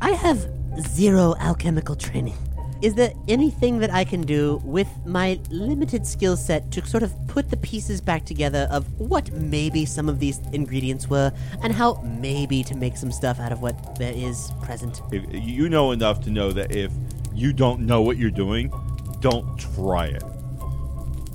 [0.00, 0.46] I have
[0.80, 2.36] zero alchemical training.
[2.84, 7.14] Is there anything that I can do with my limited skill set to sort of
[7.28, 11.94] put the pieces back together of what maybe some of these ingredients were and how
[12.04, 15.00] maybe to make some stuff out of what there is present?
[15.10, 16.92] If you know enough to know that if
[17.32, 18.70] you don't know what you're doing,
[19.20, 20.22] don't try it.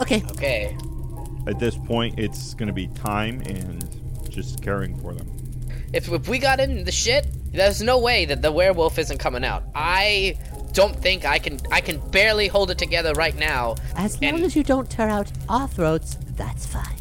[0.02, 0.78] Okay, Okay.
[1.48, 3.90] At this point, it's going to be time and
[4.30, 5.28] just caring for them.
[5.94, 9.44] If if we got in the shit, there's no way that the werewolf isn't coming
[9.44, 9.64] out.
[9.74, 10.38] I
[10.74, 11.60] don't think I can.
[11.72, 13.76] I can barely hold it together right now.
[13.96, 16.96] as long as you don't tear out our throats, that's fine.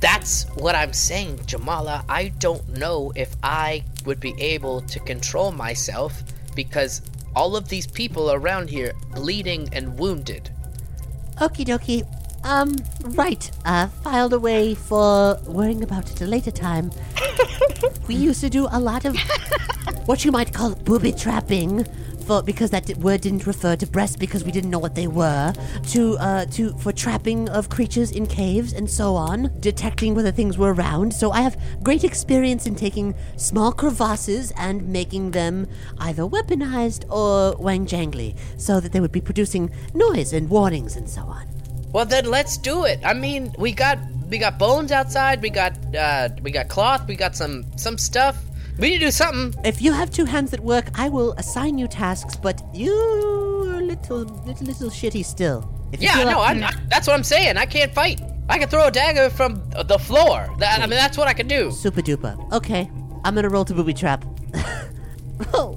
[0.00, 2.04] That's what I'm saying, Jamala.
[2.08, 6.22] I don't know if I would be able to control myself
[6.54, 7.02] because
[7.34, 10.50] all of these people around here bleeding and wounded.
[11.40, 12.06] Okie dokie.
[12.44, 12.76] Um,
[13.16, 13.50] right.
[13.64, 16.92] Uh, filed away for worrying about it a later time.
[18.06, 19.16] we used to do a lot of
[20.06, 21.84] what you might call booby trapping.
[22.26, 25.52] For, because that word didn't refer to breasts because we didn't know what they were
[25.92, 30.58] to uh to for trapping of creatures in caves and so on detecting whether things
[30.58, 35.68] were around so i have great experience in taking small crevasses and making them
[36.00, 41.08] either weaponized or wang jangly so that they would be producing noise and warnings and
[41.08, 41.46] so on
[41.92, 43.00] Well, then let's do it.
[43.04, 45.40] I mean, we got we got bones outside.
[45.40, 47.06] We got uh, we got cloth.
[47.08, 48.36] We got some some stuff.
[48.78, 49.54] We need to do something.
[49.64, 53.78] If you have two hands that work, I will assign you tasks, but you are
[53.78, 55.70] a little, little, little shitty still.
[55.92, 57.56] If Yeah, no, like- I'm, I, that's what I'm saying.
[57.56, 58.20] I can't fight.
[58.48, 60.54] I can throw a dagger from the floor.
[60.58, 61.70] That, I mean, that's what I can do.
[61.70, 62.52] Super duper.
[62.52, 62.90] Okay,
[63.24, 64.24] I'm gonna roll to booby trap.
[65.54, 65.74] oh.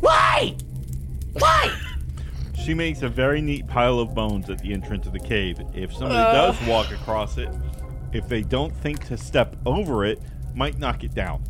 [0.00, 0.56] Why?
[1.34, 1.78] Why?
[2.64, 5.60] She makes a very neat pile of bones at the entrance of the cave.
[5.74, 6.32] If somebody uh.
[6.32, 7.50] does walk across it,
[8.12, 10.20] if they don't think to step over it,
[10.54, 11.44] might knock it down.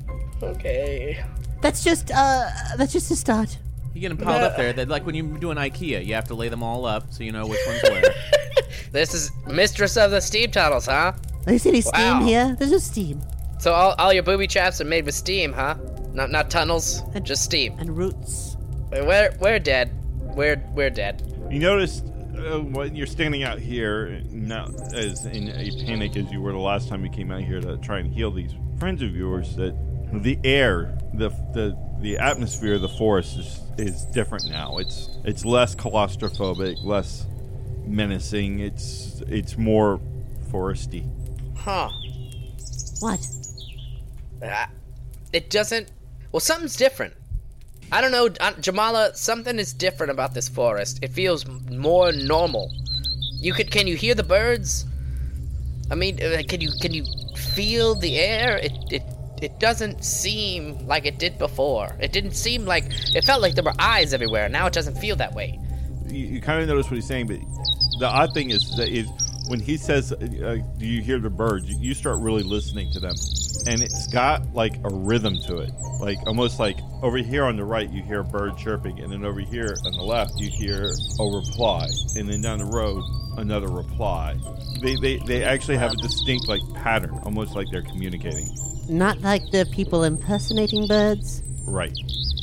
[0.50, 1.24] Okay.
[1.60, 3.56] That's just, uh, that's just a start.
[3.94, 4.72] You get them piled up there.
[4.72, 7.22] That like when you do an IKEA, you have to lay them all up so
[7.22, 8.02] you know which one's where.
[8.94, 11.14] This is mistress of the steam tunnels, huh?
[11.48, 12.54] You see any steam here?
[12.56, 13.20] There's no steam.
[13.58, 15.74] So all, all your booby traps are made with steam, huh?
[16.12, 17.76] Not not tunnels, just steam.
[17.80, 18.56] And roots.
[18.92, 19.90] We're we're dead.
[20.36, 21.22] We're we're dead.
[21.50, 22.02] You notice
[22.38, 26.58] uh, when you're standing out here, not as in a panic as you were the
[26.58, 29.74] last time you came out here to try and heal these friends of yours, that
[30.22, 34.78] the air, the the the atmosphere of the forest is is different now.
[34.78, 37.26] It's it's less claustrophobic, less
[37.86, 38.60] menacing.
[38.60, 40.00] It's it's more
[40.50, 41.08] foresty.
[41.56, 41.90] Huh.
[43.00, 43.26] What?
[44.42, 44.66] Uh,
[45.32, 45.90] it doesn't.
[46.32, 47.14] Well, something's different.
[47.92, 49.16] I don't know, uh, Jamala.
[49.16, 50.98] Something is different about this forest.
[51.02, 52.70] It feels more normal.
[53.32, 53.70] You could.
[53.70, 54.86] Can you hear the birds?
[55.90, 57.04] I mean, uh, can you can you
[57.36, 58.56] feel the air?
[58.58, 59.02] It it
[59.44, 61.96] it doesn't seem like it did before.
[62.00, 64.48] It didn't seem like it felt like there were eyes everywhere.
[64.48, 65.60] Now it doesn't feel that way.
[66.06, 67.38] You, you kind of notice what he's saying, but
[67.98, 69.06] the odd thing is that is
[69.48, 73.00] when he says, uh, "Do you hear the birds?" You, you start really listening to
[73.00, 73.14] them,
[73.66, 77.64] and it's got like a rhythm to it, like almost like over here on the
[77.64, 80.90] right you hear a bird chirping, and then over here on the left you hear
[81.20, 83.04] a reply, and then down the road
[83.36, 84.36] another reply.
[84.80, 88.48] They they, they actually have a distinct like pattern, almost like they're communicating.
[88.88, 91.42] Not like the people impersonating birds?
[91.66, 91.96] Right.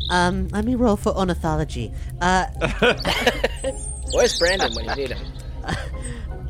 [0.09, 1.93] Um, let me roll for ornithology.
[2.19, 2.45] Uh,
[4.13, 5.25] Where's Brandon when you need him?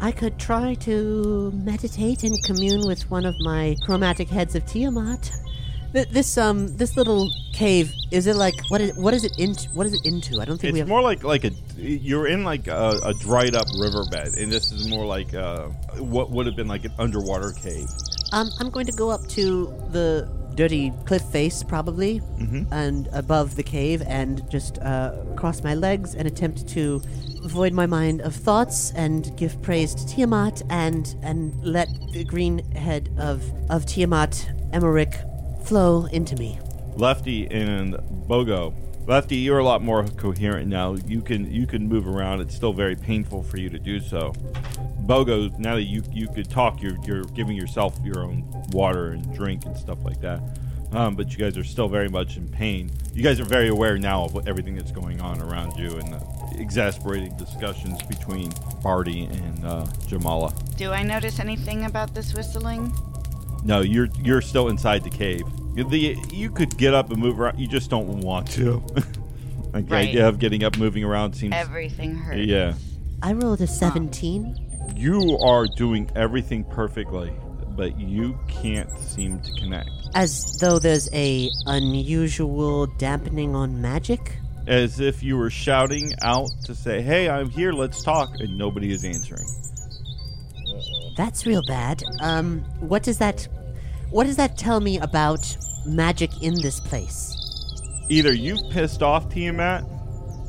[0.02, 5.32] I could try to meditate and commune with one of my chromatic heads of Tiamat.
[5.94, 9.70] Th- This um this little cave is it like what is what is it into
[9.74, 10.42] what is it into?
[10.42, 13.14] I don't think we It's have more like like a you're in like a, a
[13.14, 15.66] dried up riverbed, and this is more like uh,
[16.00, 17.86] what would have been like an underwater cave.
[18.32, 22.22] Um, I'm going to go up to the dirty cliff face, probably,
[22.72, 27.02] and above the cave, and just uh, cross my legs and attempt to
[27.44, 32.60] void my mind of thoughts and give praise to Tiamat and and let the green
[32.74, 35.15] head of of Tiamat Emmerich
[35.63, 36.60] flow into me.
[36.96, 37.96] Lefty and
[38.28, 38.74] Bogo.
[39.08, 40.94] Lefty, you're a lot more coherent now.
[40.94, 42.41] You can you can move around.
[42.41, 44.34] It's still very painful for you to do so.
[45.06, 49.34] Bogo, now that you you could talk, you're you're giving yourself your own water and
[49.36, 50.42] drink and stuff like that.
[50.94, 52.92] Um, but you guys are still very much in pain.
[53.14, 56.14] You guys are very aware now of what, everything that's going on around you and
[56.14, 56.22] the
[56.58, 58.52] exasperating discussions between
[58.84, 60.54] Barty and uh, Jamala.
[60.76, 62.94] Do I notice anything about this whistling?
[63.64, 65.44] No, you're you're still inside the cave.
[65.76, 67.58] The you could get up and move around.
[67.58, 68.84] You just don't want to.
[69.74, 71.54] like the idea of getting up, moving around seems.
[71.56, 72.46] Everything hurts.
[72.46, 72.74] yeah,
[73.22, 74.71] I rolled a 17.
[75.02, 77.34] You are doing everything perfectly,
[77.76, 79.90] but you can't seem to connect.
[80.14, 84.38] As though there's a unusual dampening on magic.
[84.68, 87.74] As if you were shouting out to say, "Hey, I'm here.
[87.74, 89.48] Let's talk," and nobody is answering.
[91.18, 92.04] That's real bad.
[92.22, 93.48] Um, what does that
[94.12, 97.36] what does that tell me about magic in this place?
[98.08, 99.84] Either you've pissed off Tiamat,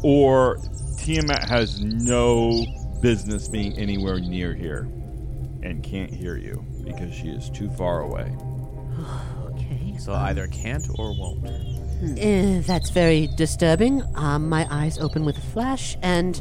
[0.03, 0.59] or
[0.99, 2.67] Tiamat has no
[3.03, 4.89] business being anywhere near here,
[5.63, 8.35] and can't hear you because she is too far away.
[9.53, 9.97] Okay.
[9.99, 11.47] So either can't or won't.
[12.19, 14.03] Eh, that's very disturbing.
[14.15, 16.41] Um, my eyes open with a flash, and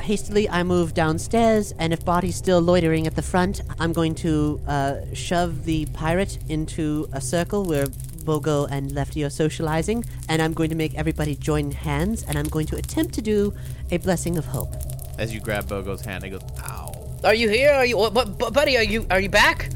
[0.00, 1.72] hastily I move downstairs.
[1.78, 6.38] And if Body's still loitering at the front, I'm going to uh, shove the pirate
[6.48, 7.86] into a circle where
[8.24, 12.48] Bogo and Lefty are socializing, and I'm going to make everybody join hands, and I'm
[12.48, 13.54] going to attempt to do
[13.90, 14.74] a blessing of hope.
[15.18, 16.92] As you grab Bogo's hand, he goes, "Ow."
[17.24, 17.72] Are you here?
[17.72, 18.76] Are you, what, what, buddy?
[18.76, 19.70] Are you, are you back?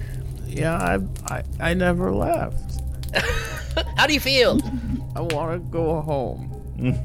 [0.46, 2.80] Yeah, I, I, I never left.
[3.96, 4.60] How do you feel?
[5.16, 6.54] I want to go home.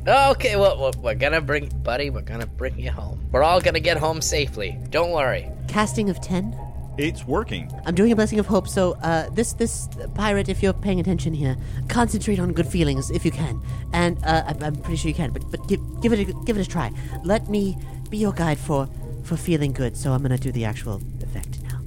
[0.07, 2.09] okay, well, well, we're gonna bring, buddy.
[2.09, 3.25] We're gonna bring you home.
[3.31, 4.77] We're all gonna get home safely.
[4.89, 5.49] Don't worry.
[5.67, 6.57] Casting of ten.
[6.97, 7.71] It's working.
[7.85, 8.67] I'm doing a blessing of hope.
[8.67, 13.25] So, uh, this this pirate, if you're paying attention here, concentrate on good feelings if
[13.25, 13.59] you can,
[13.93, 15.31] and uh, I'm, I'm pretty sure you can.
[15.31, 16.91] But but give, give it a, give it a try.
[17.23, 17.75] Let me
[18.13, 18.87] be your guide for
[19.23, 19.97] for feeling good.
[19.97, 21.81] So I'm gonna do the actual effect now.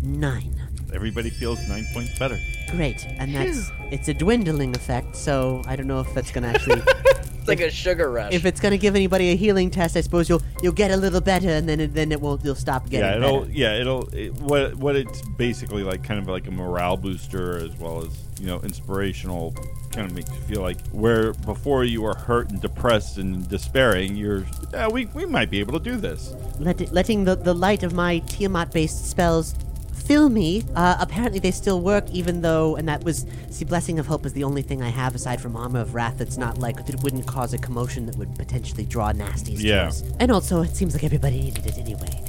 [0.00, 0.54] Nine.
[0.94, 2.38] Everybody feels nine points better.
[2.70, 5.16] Great, and that's it's a dwindling effect.
[5.16, 6.82] So I don't know if that's gonna actually.
[7.42, 8.32] It's like a sugar rush.
[8.32, 11.20] If it's gonna give anybody a healing test, I suppose you'll you'll get a little
[11.20, 12.44] better, and then it, then it won't.
[12.44, 13.52] You'll stop getting yeah, it'll better.
[13.52, 17.76] yeah, it'll it, what what it's basically like kind of like a morale booster as
[17.78, 19.54] well as, you know, inspirational
[19.90, 24.14] kind of makes you feel like where before you were hurt and depressed and despairing,
[24.14, 26.34] you're yeah, we we might be able to do this.
[26.60, 29.56] Let it, letting the, the light of my Tiamat-based spells
[30.06, 30.64] fill me.
[30.74, 34.32] Uh, apparently, they still work, even though, and that was see, blessing of hope is
[34.32, 37.26] the only thing I have aside from armor of wrath that's not like that wouldn't
[37.26, 39.88] cause a commotion that would potentially draw nasties to Yeah.
[39.88, 40.02] us.
[40.20, 42.22] And also, it seems like everybody needed it anyway.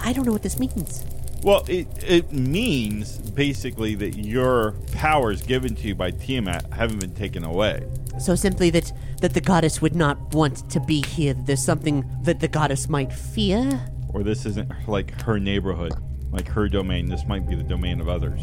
[0.00, 1.04] I don't know what this means.
[1.42, 7.14] Well, it it means basically that your powers given to you by Tiamat haven't been
[7.14, 7.84] taken away.
[8.18, 11.34] So simply that that the goddess would not want to be here.
[11.34, 13.80] There's something that the goddess might fear.
[14.08, 15.92] Or this isn't like her neighborhood,
[16.32, 17.06] like her domain.
[17.06, 18.42] This might be the domain of others.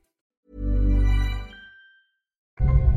[2.59, 2.90] Bogo,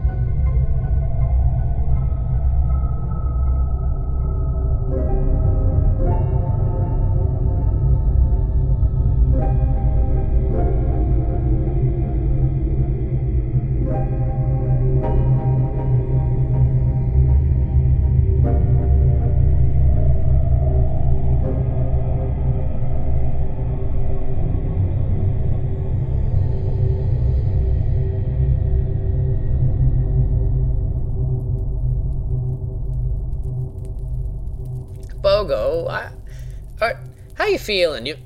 [37.44, 38.06] how you feeling?
[38.06, 38.16] You,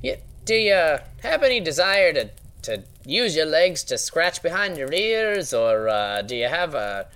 [0.00, 2.30] you, do you have any desire to
[2.62, 7.08] to use your legs to scratch behind your ears, or uh, do you have a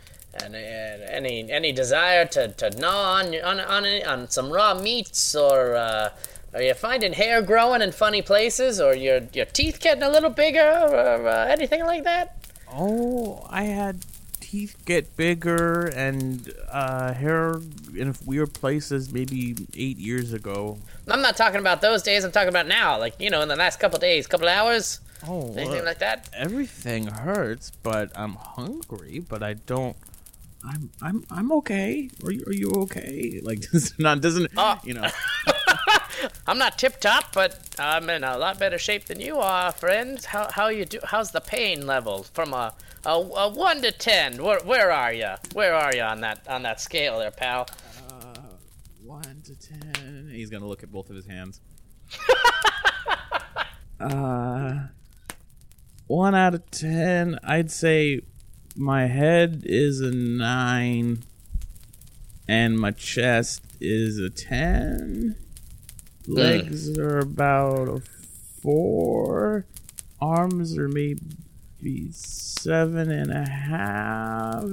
[0.42, 5.76] an, any any desire to, to gnaw on on on, on some raw meats, or
[5.76, 6.10] uh,
[6.54, 10.30] are you finding hair growing in funny places, or your your teeth getting a little
[10.30, 12.36] bigger, or uh, anything like that?
[12.72, 14.04] Oh, I had
[14.54, 17.56] teeth get bigger and uh, hair
[17.96, 20.78] in weird places maybe eight years ago.
[21.08, 22.22] I'm not talking about those days.
[22.24, 25.00] I'm talking about now, like you know, in the last couple days, couple hours.
[25.26, 26.28] Oh, anything like that?
[26.36, 29.18] Everything hurts, but I'm hungry.
[29.28, 29.96] But I don't.
[30.64, 32.08] I'm I'm I'm okay.
[32.24, 33.40] Are you, are you okay?
[33.48, 34.78] Like does not doesn't Oh.
[34.84, 35.08] you know?
[36.46, 40.26] I'm not tip top, but I'm in a lot better shape than you are, friends.
[40.26, 41.00] How how you do?
[41.02, 42.72] How's the pain level from a
[43.06, 44.42] a, a one to ten?
[44.42, 45.34] Where where are you?
[45.52, 47.68] Where are you on that on that scale there, pal?
[48.10, 48.40] Uh,
[49.02, 50.30] one to ten.
[50.32, 51.60] He's gonna look at both of his hands.
[54.00, 54.86] uh,
[56.06, 57.38] one out of ten.
[57.44, 58.22] I'd say
[58.76, 61.24] my head is a nine,
[62.48, 65.36] and my chest is a ten.
[66.26, 68.02] Legs are about a
[68.62, 69.66] four.
[70.22, 71.20] Arms are maybe
[72.12, 74.64] seven and a half.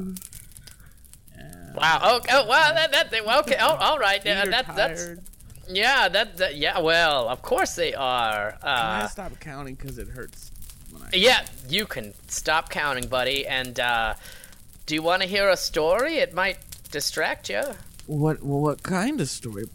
[1.76, 2.00] Wow.
[2.04, 2.74] Oh, oh wow.
[2.74, 3.58] That that they, well, okay.
[3.60, 4.22] Oh, all right.
[4.26, 5.10] Yeah, that, that's
[5.70, 6.10] yeah.
[6.10, 6.80] That, that yeah.
[6.80, 8.52] Well, of course they are.
[8.62, 10.52] Can I Uh, stop counting because it hurts?
[10.92, 11.46] When I yeah.
[11.70, 13.48] You can stop counting, buddy.
[13.48, 14.16] And uh,
[14.86, 16.16] do you want to hear a story?
[16.16, 16.58] It might
[16.92, 17.64] distract you.
[18.08, 19.70] What well, what kind of story,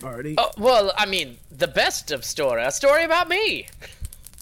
[0.00, 0.36] Barty?
[0.38, 2.62] Oh, well, I mean, the best of story.
[2.62, 3.66] A story about me.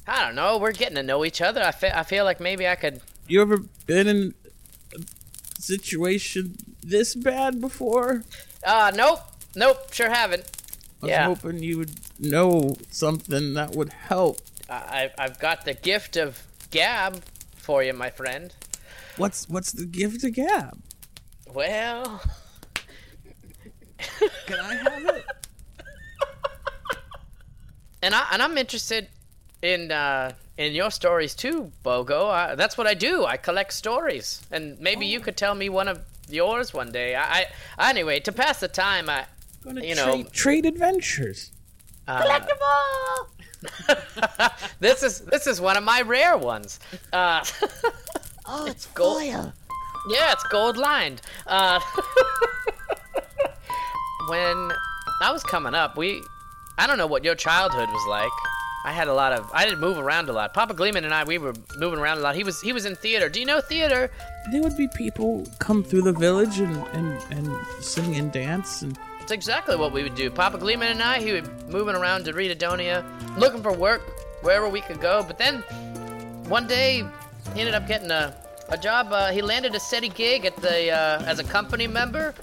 [0.09, 0.59] I don't know.
[0.59, 1.63] We're getting to know each other.
[1.63, 3.01] I fe- I feel like maybe I could.
[3.27, 4.35] You ever been in
[4.97, 8.25] a situation this bad before?
[8.65, 9.21] Uh, nope.
[9.55, 9.93] Nope.
[9.93, 10.45] Sure haven't.
[11.03, 11.25] I was Yeah.
[11.27, 14.41] hoping you would know something that would help.
[14.71, 17.23] I, I've got the gift of gab
[17.57, 18.53] for you, my friend.
[19.19, 20.81] What's what's the gift of gab?
[21.53, 22.23] Well,
[24.47, 25.25] Can I have it?
[28.03, 29.09] and I and I'm interested
[29.63, 32.31] in uh, in your stories too, Bogo.
[32.31, 33.25] I, that's what I do.
[33.25, 37.15] I collect stories, and maybe you could tell me one of yours one day.
[37.17, 37.47] I,
[37.79, 39.09] I anyway to pass the time.
[39.11, 39.25] I
[39.65, 41.51] Gonna you know trade, trade adventures.
[42.07, 42.25] uh,
[44.81, 46.81] this is this is one of my rare ones.
[47.13, 47.45] Uh,
[48.51, 49.53] Oh, it's Gold- foil.
[50.09, 51.21] Yeah, it's gold lined.
[51.47, 51.79] Uh,
[54.29, 54.73] when
[55.21, 56.23] I was coming up, we,
[56.79, 58.33] I don't know what your childhood was like.
[58.89, 60.55] I had a lot of, I didn't move around a lot.
[60.55, 62.35] Papa Gleeman and I, we were moving around a lot.
[62.35, 63.29] He was, he was in theater.
[63.29, 64.11] Do you know theater?
[64.51, 68.99] There would be people come through the village and, and, and sing and dance and
[69.21, 70.31] It's exactly what we would do.
[70.31, 73.05] Papa Gleeman and I, he would moving around to Redodonia,
[73.37, 74.01] looking for work
[74.41, 75.23] wherever we could go.
[75.23, 75.59] But then
[76.49, 77.05] one day,
[77.53, 78.35] he ended up getting a,
[78.71, 79.13] a job.
[79.13, 82.35] Uh, he landed a steady gig at the uh, as a company member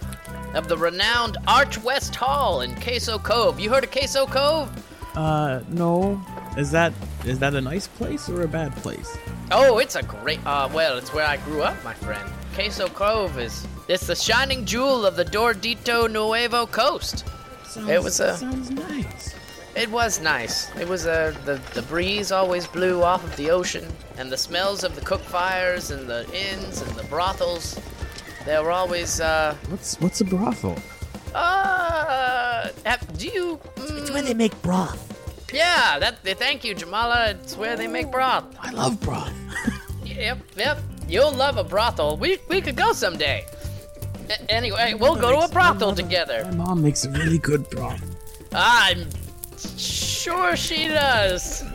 [0.54, 3.60] of the renowned Arch West Hall in Queso Cove.
[3.60, 4.70] You heard of Queso Cove?
[5.16, 6.22] Uh no.
[6.58, 6.94] Is that
[7.26, 9.18] is that a nice place or a bad place?
[9.52, 10.40] Oh, it's a great.
[10.46, 12.28] Uh, well, it's where I grew up, my friend.
[12.54, 17.26] Queso Cove is it's the shining jewel of the Dordito Nuevo coast.
[17.68, 19.36] Sounds, It was a- sounds nice.
[19.76, 20.74] It was nice.
[20.78, 23.86] It was uh, the the breeze always blew off of the ocean,
[24.18, 27.78] and the smells of the cook fires and the inns and the brothels.
[28.46, 30.78] They were always uh What's what's a brothel?
[31.36, 32.70] Uh.
[32.86, 33.60] Have, do you?
[33.78, 35.02] It's mm, where they make broth.
[35.54, 36.24] yeah, that.
[36.24, 37.36] Thank you, Jamala.
[37.44, 38.46] It's where they make broth.
[38.60, 39.34] I love broth.
[40.06, 40.78] Yep, yep.
[41.10, 42.16] You'll love a brothel.
[42.16, 43.44] We we could go someday.
[44.30, 46.46] A- anyway, we'll go to a brothel together.
[46.52, 48.02] My mom makes a really good broth.
[48.54, 49.10] I'm
[49.78, 51.66] sure she does.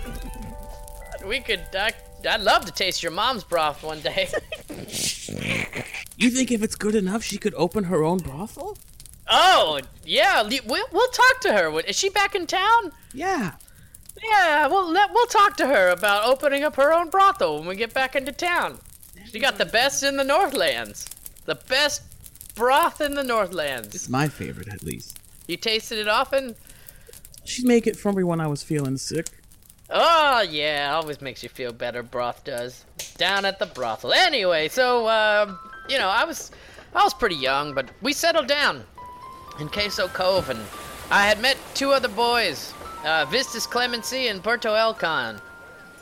[1.26, 1.60] We could.
[1.74, 1.92] I,
[2.26, 4.28] I'd love to taste your mom's broth one day.
[6.16, 8.78] You think if it's good enough, she could open her own brothel?
[9.30, 10.42] Oh, yeah.
[10.42, 11.80] We'll, we'll talk to her.
[11.80, 12.92] Is she back in town?
[13.14, 13.52] Yeah.
[14.22, 17.76] Yeah, we'll let, we'll talk to her about opening up her own brothel when we
[17.76, 18.78] get back into town.
[19.30, 21.06] She got the best in the Northlands.
[21.46, 22.02] The best
[22.54, 23.94] broth in the Northlands.
[23.94, 25.18] It's my favorite, at least.
[25.46, 26.54] You tasted it often?
[27.44, 29.26] She'd make it for me when I was feeling sick.
[29.88, 32.02] Oh yeah, always makes you feel better.
[32.02, 32.84] Broth does.
[33.16, 34.12] Down at the brothel.
[34.12, 35.58] Anyway, so um,
[35.88, 36.52] you know, I was
[36.94, 38.84] I was pretty young, but we settled down
[39.60, 40.60] in Queso Cove, and
[41.10, 42.72] I had met two other boys,
[43.04, 45.40] uh, Vistus Clemency and Berto Elcon.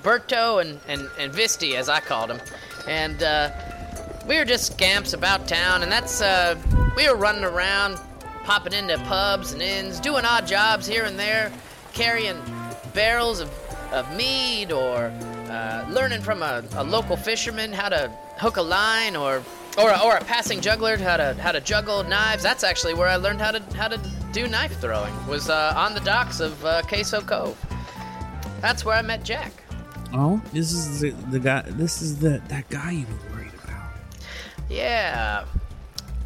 [0.02, 2.40] Berto and, and, and Visti, as I called him.
[2.86, 3.50] And uh,
[4.26, 6.56] we were just scamps about town, and that's, uh,
[6.96, 7.98] we were running around,
[8.44, 11.52] popping into pubs and inns, doing odd jobs here and there,
[11.92, 12.36] carrying
[12.94, 13.50] barrels of,
[13.92, 15.12] of mead, or
[15.50, 19.42] uh, learning from a, a local fisherman how to hook a line, or
[19.76, 22.42] or a, or a passing juggler how to how to juggle knives.
[22.42, 24.00] That's actually where I learned how to how to
[24.32, 25.14] do knife throwing.
[25.26, 27.58] Was uh, on the docks of uh, Queso Cove.
[28.60, 29.52] That's where I met Jack.
[30.12, 31.62] Oh, this is the, the guy.
[31.66, 33.90] This is the that guy you were worried about.
[34.68, 35.44] Yeah,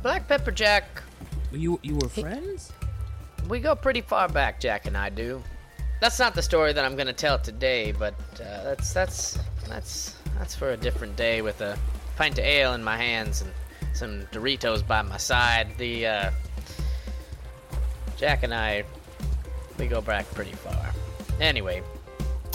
[0.02, 1.02] Black Pepper Jack.
[1.50, 2.72] You you were friends?
[3.48, 5.42] We go pretty far back, Jack and I do.
[6.00, 9.38] That's not the story that I'm gonna tell today, but uh, that's that's
[9.68, 11.78] that's that's for a different day with a
[12.16, 13.52] pint of ale in my hands and
[13.94, 15.68] some Doritos by my side.
[15.78, 16.30] The uh,
[18.16, 18.84] Jack and I,
[19.78, 20.92] we go back pretty far.
[21.40, 21.82] Anyway,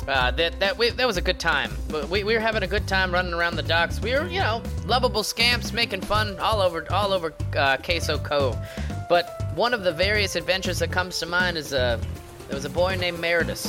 [0.07, 1.71] uh, that that we, that was a good time.
[1.89, 4.01] But We, we were having a good time running around the docks.
[4.01, 8.57] We were, you know, lovable scamps making fun all over all over uh, Queso Cove.
[9.09, 11.99] But one of the various adventures that comes to mind is uh,
[12.47, 13.65] there was a boy named Meredith.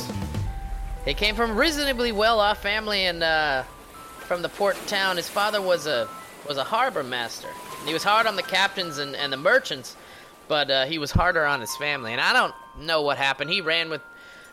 [1.05, 3.63] He came from a reasonably well-off family and uh,
[4.29, 5.17] from the port town.
[5.17, 6.07] His father was a
[6.47, 7.47] was a harbor master.
[7.83, 9.97] He was hard on the captains and, and the merchants,
[10.47, 12.11] but uh, he was harder on his family.
[12.11, 13.49] And I don't know what happened.
[13.49, 14.01] He ran with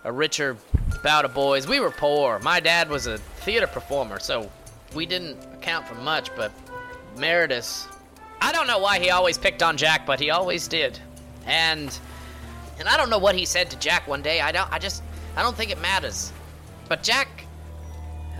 [0.03, 0.57] a richer
[1.03, 1.69] bout of boys.
[1.69, 2.39] We were poor.
[2.39, 4.51] My dad was a theater performer, so
[4.95, 6.35] we didn't account for much.
[6.35, 6.53] But
[7.19, 7.87] Meredith,
[8.41, 10.99] I don't know why he always picked on Jack, but he always did.
[11.45, 11.97] And
[12.79, 14.41] and I don't know what he said to Jack one day.
[14.41, 14.73] I don't.
[14.73, 15.03] I just.
[15.37, 16.33] I don't think it matters.
[16.89, 17.46] But Jack,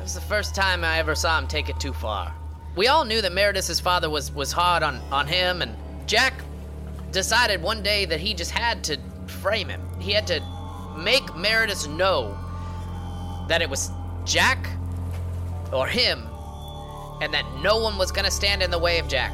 [0.07, 2.33] was the first time I ever saw him take it too far.
[2.77, 5.75] We all knew that Meredith's father was was hard on on him, and
[6.07, 6.45] Jack
[7.11, 9.83] decided one day that he just had to frame him.
[9.99, 10.41] He had to
[10.97, 12.39] make Meredith know
[13.49, 13.91] that it was
[14.25, 14.69] Jack
[15.73, 16.29] or him,
[17.21, 19.33] and that no one was gonna stand in the way of Jack.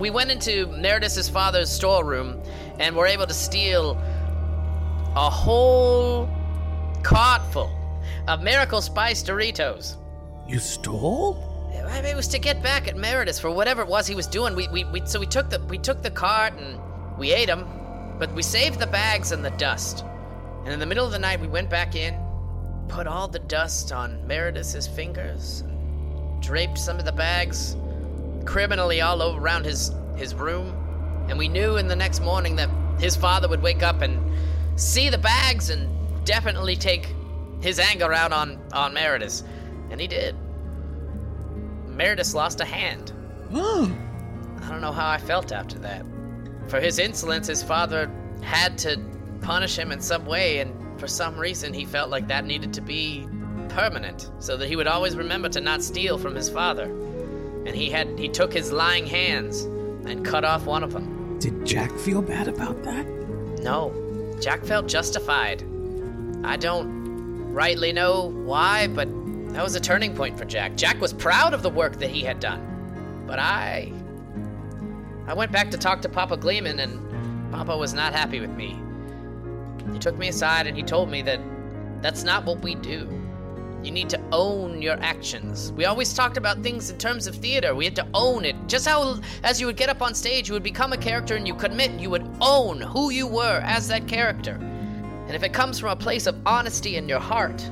[0.00, 2.42] We went into Meredith's father's storeroom
[2.80, 3.92] and were able to steal
[5.14, 6.28] a whole
[7.04, 7.70] cart full
[8.26, 9.94] of Miracle Spice Doritos.
[10.48, 11.44] You stole?
[11.86, 14.26] I mean, it was to get back at Meredith for whatever it was he was
[14.26, 14.56] doing.
[14.56, 16.80] We, we, we so we took the we took the cart and
[17.18, 17.66] we ate him,
[18.18, 20.04] but we saved the bags and the dust.
[20.64, 22.18] And in the middle of the night, we went back in,
[22.88, 25.64] put all the dust on Meredith's fingers,
[26.40, 27.76] draped some of the bags
[28.46, 30.72] criminally all over around his his room,
[31.28, 34.18] and we knew in the next morning that his father would wake up and
[34.80, 35.88] see the bags and
[36.24, 37.14] definitely take
[37.60, 39.42] his anger out on on Meredith,
[39.90, 40.36] and he did.
[41.86, 43.12] Meredith lost a hand.
[43.54, 46.04] I don't know how I felt after that.
[46.68, 48.10] For his insolence, his father
[48.42, 49.00] had to
[49.40, 52.80] punish him in some way, and for some reason, he felt like that needed to
[52.80, 53.26] be
[53.68, 56.84] permanent, so that he would always remember to not steal from his father.
[56.84, 61.38] And he had he took his lying hands and cut off one of them.
[61.38, 63.06] Did Jack feel bad about that?
[63.60, 63.92] No,
[64.40, 65.62] Jack felt justified.
[66.44, 69.08] I don't rightly know why, but
[69.54, 70.76] that was a turning point for Jack.
[70.76, 73.24] Jack was proud of the work that he had done.
[73.26, 73.92] But I.
[75.26, 78.78] I went back to talk to Papa Gleeman, and Papa was not happy with me.
[79.92, 81.40] He took me aside and he told me that
[82.02, 83.08] that's not what we do.
[83.82, 85.72] You need to own your actions.
[85.72, 87.74] We always talked about things in terms of theater.
[87.74, 88.56] We had to own it.
[88.66, 91.46] Just how, as you would get up on stage, you would become a character and
[91.46, 94.52] you commit, you would own who you were as that character.
[95.26, 97.70] And if it comes from a place of honesty in your heart,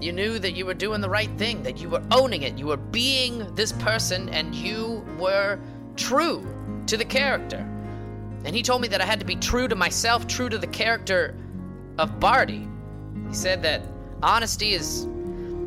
[0.00, 2.58] you knew that you were doing the right thing, that you were owning it.
[2.58, 5.58] You were being this person and you were
[5.96, 6.46] true
[6.86, 7.58] to the character.
[8.44, 10.66] And he told me that I had to be true to myself, true to the
[10.66, 11.34] character
[11.98, 12.68] of Barty.
[13.28, 13.82] He said that
[14.22, 15.08] honesty is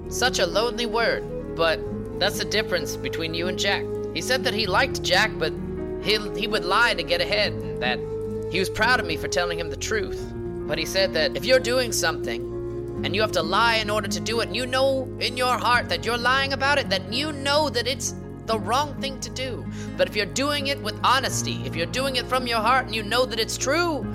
[0.07, 1.79] such a lonely word, but
[2.19, 3.83] that's the difference between you and Jack.
[4.13, 5.53] He said that he liked Jack, but
[6.01, 7.99] he, he would lie to get ahead, and that
[8.51, 10.31] he was proud of me for telling him the truth.
[10.35, 12.49] But he said that if you're doing something
[13.03, 15.57] and you have to lie in order to do it, and you know in your
[15.57, 18.13] heart that you're lying about it, that you know that it's
[18.45, 19.65] the wrong thing to do.
[19.95, 22.95] But if you're doing it with honesty, if you're doing it from your heart and
[22.95, 24.05] you know that it's true,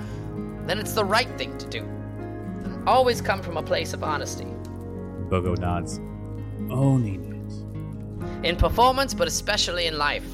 [0.65, 1.79] then it's the right thing to do.
[1.79, 4.47] And always come from a place of honesty.
[5.29, 5.99] Bogo nods.
[6.69, 8.45] Owning it.
[8.45, 10.27] In performance, but especially in life.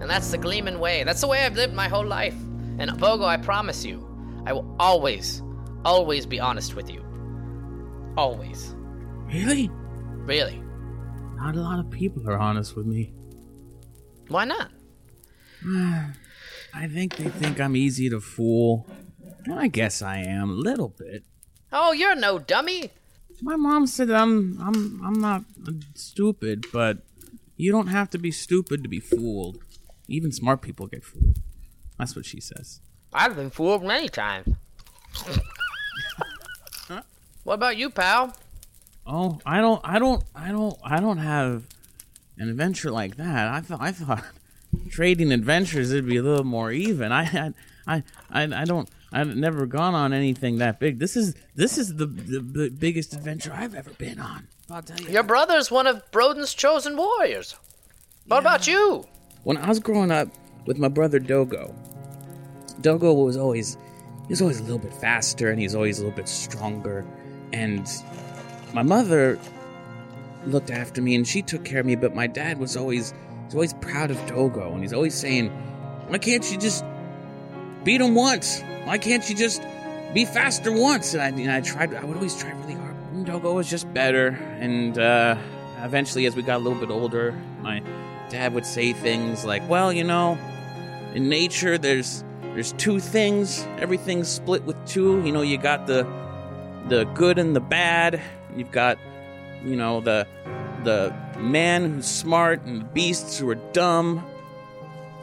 [0.00, 1.02] And that's the Gleeman way.
[1.04, 2.36] That's the way I've lived my whole life.
[2.78, 4.06] And Bogo, I promise you,
[4.46, 5.42] I will always,
[5.84, 7.04] always be honest with you.
[8.16, 8.74] Always.
[9.26, 9.70] Really?
[9.72, 10.62] Really.
[11.36, 13.12] Not a lot of people are honest with me.
[14.28, 14.70] Why not?
[15.66, 18.86] I think they think I'm easy to fool.
[19.52, 21.24] I guess I am a little bit.
[21.72, 22.90] Oh, you're no dummy.
[23.42, 25.44] My mom said I'm I'm I'm not
[25.94, 26.98] stupid, but
[27.56, 29.58] you don't have to be stupid to be fooled.
[30.08, 31.40] Even smart people get fooled.
[31.98, 32.80] That's what she says.
[33.12, 34.56] I've been fooled many times.
[37.44, 38.34] what about you, pal?
[39.06, 41.66] Oh, I don't I don't I don't I don't have
[42.38, 43.48] an adventure like that.
[43.48, 44.24] I thought I thought
[44.90, 47.12] trading adventures it'd be a little more even.
[47.12, 47.52] I I
[47.86, 50.98] I I, I don't I've never gone on anything that big.
[50.98, 54.46] This is this is the, the, the biggest adventure I've ever been on.
[54.70, 55.08] I'll tell you.
[55.08, 57.56] Your brother's one of Broden's chosen warriors.
[58.26, 59.04] What about you?
[59.42, 60.28] When I was growing up
[60.66, 61.74] with my brother Dogo,
[62.80, 63.76] Dogo was always
[64.28, 67.04] he was always a little bit faster and he's always a little bit stronger.
[67.52, 67.88] And
[68.72, 69.38] my mother
[70.46, 73.12] looked after me and she took care of me, but my dad was always
[73.44, 75.50] he's always proud of Dogo and he's always saying,
[76.08, 76.84] Why can't you just
[77.84, 78.62] beat him once?
[78.84, 79.62] Why can't you just
[80.14, 81.14] be faster once?
[81.14, 82.94] And I, and I tried I would always try really hard.
[83.12, 84.28] And Dogo was just better.
[84.58, 85.36] And uh,
[85.78, 87.82] eventually as we got a little bit older, my
[88.28, 90.38] dad would say things like, Well, you know,
[91.14, 92.24] in nature there's
[92.54, 93.66] there's two things.
[93.78, 95.22] Everything's split with two.
[95.24, 96.04] You know, you got the
[96.88, 98.20] the good and the bad.
[98.56, 98.98] You've got,
[99.64, 100.26] you know, the
[100.84, 104.24] the man who's smart and the beasts who are dumb.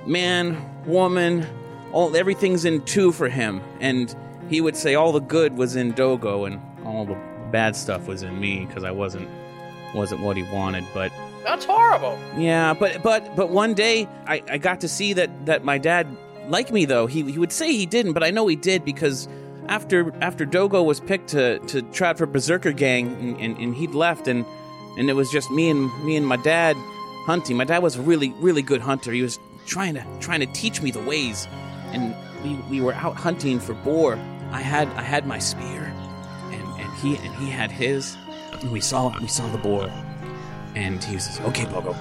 [0.05, 1.45] Man, woman,
[1.91, 3.62] all everything's in two for him.
[3.80, 4.16] And
[4.49, 7.18] he would say all the good was in Dogo and all the
[7.51, 9.28] bad stuff was in me because I wasn't
[9.93, 10.86] wasn't what he wanted.
[10.93, 11.12] But
[11.43, 12.18] That's horrible.
[12.38, 16.08] yeah, but but but one day I, I got to see that that my dad
[16.47, 17.08] liked me though.
[17.08, 19.28] He he would say he didn't, but I know he did because
[19.70, 23.91] after after Dogo was picked to to try for Berserker Gang and, and, and he'd
[23.91, 24.45] left and
[24.97, 26.76] and it was just me and me and my dad
[27.26, 27.57] hunting.
[27.57, 29.11] My dad was a really really good hunter.
[29.11, 31.47] He was trying to trying to teach me the ways,
[31.91, 34.18] and we, we were out hunting for boar.
[34.51, 35.93] I had I had my spear,
[36.51, 38.18] and, and he and he had his.
[38.53, 39.91] And we saw we saw the boar,
[40.76, 41.95] and he says, "Okay, Bogo,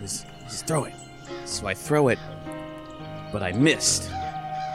[0.00, 0.94] just, just throw it."
[1.46, 2.18] So I throw it,
[3.32, 4.10] but I missed,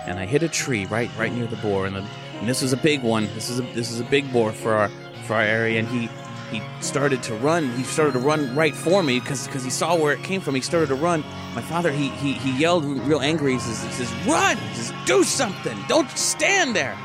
[0.05, 2.05] and I hit a tree right right near the boar, and, the,
[2.39, 3.25] and this was a big one.
[3.35, 4.89] This is a this is a big boar for our
[5.25, 6.09] for our area, and he
[6.51, 7.69] he started to run.
[7.77, 10.55] He started to run right for me because he saw where it came from.
[10.55, 11.23] He started to run.
[11.53, 13.53] My father he he, he yelled real angry.
[13.53, 14.57] He says, he says "Run!
[14.73, 15.77] Says, Do something!
[15.87, 16.97] Don't stand there!"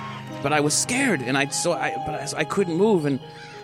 [0.43, 3.21] But I was scared, and I so I but I, I couldn't move, and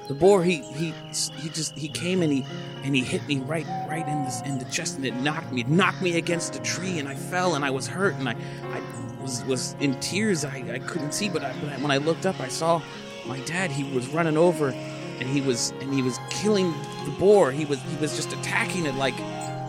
[0.09, 0.93] the boar he he
[1.39, 2.45] he just he came and he
[2.83, 5.62] and he hit me right right in the in the chest, and it knocked me,
[5.64, 8.81] knocked me against a tree, and I fell, and I was hurt, and I I
[9.21, 10.45] was was in tears.
[10.45, 12.83] I, I couldn't see, but, I, when I looked up, I saw
[13.27, 13.71] my dad.
[13.71, 16.73] He was running over and he was and he was killing
[17.05, 17.53] the boar.
[17.53, 19.18] He was he was just attacking it like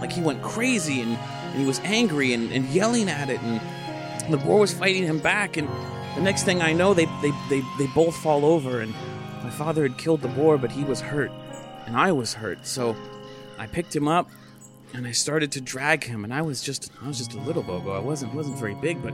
[0.02, 3.62] like he went crazy and, and he was angry and, and yelling at it and
[4.34, 5.70] the boar was fighting him back and
[6.16, 8.94] the next thing I know they, they, they, they both fall over and
[9.44, 11.32] my father had killed the boar but he was hurt
[11.86, 12.96] and I was hurt so
[13.60, 14.28] I picked him up
[14.94, 17.64] and I started to drag him and I was just I was just a little
[17.64, 19.14] bogo I wasn't wasn't very big but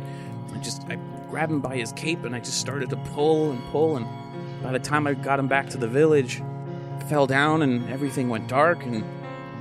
[0.54, 0.96] I just I
[1.30, 4.08] grabbed him by his cape and I just started to pull and pull and
[4.62, 8.30] by the time I got him back to the village, I fell down and everything
[8.30, 8.84] went dark.
[8.84, 9.04] And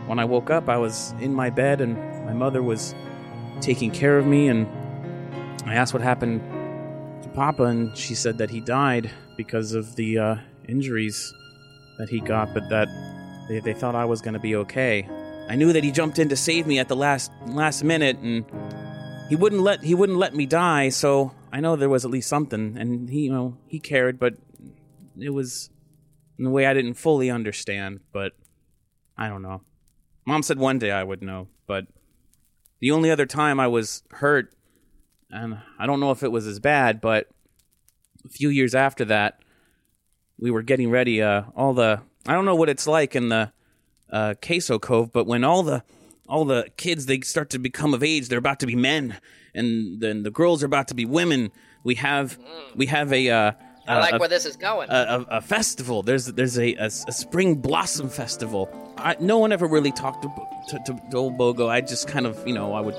[0.09, 2.95] when I woke up, I was in my bed and my mother was
[3.61, 4.49] taking care of me.
[4.49, 4.67] And
[5.67, 6.41] I asked what happened
[7.23, 10.37] to Papa, and she said that he died because of the uh,
[10.67, 11.33] injuries
[11.99, 12.89] that he got, but that
[13.49, 15.09] they, they thought I was going to be okay.
[15.49, 18.45] I knew that he jumped in to save me at the last last minute, and
[19.29, 20.89] he wouldn't let he wouldn't let me die.
[20.89, 24.35] So I know there was at least something, and he you know he cared, but
[25.19, 25.71] it was
[26.39, 28.33] in a way I didn't fully understand, but
[29.17, 29.63] I don't know.
[30.27, 31.87] Mom said one day I would know, but
[32.81, 34.53] the only other time I was hurt,
[35.31, 37.29] and I don't know if it was as bad, but
[38.25, 39.41] a few years after that,
[40.39, 41.23] we were getting ready.
[41.23, 43.53] Uh, all the I don't know what it's like in the
[44.11, 45.83] uh, Queso Cove, but when all the
[46.29, 49.19] all the kids they start to become of age, they're about to be men,
[49.55, 51.51] and then the girls are about to be women.
[51.85, 52.39] We have
[52.75, 53.53] we have a uh,
[53.89, 54.91] I like where this is going.
[54.91, 54.95] A,
[55.31, 56.03] a, a festival.
[56.03, 58.69] There's there's a, a, a spring blossom festival.
[58.99, 60.29] I, no one ever really talked to,
[60.69, 61.69] to, to, to old Bogo.
[61.69, 62.97] I just kind of you know I would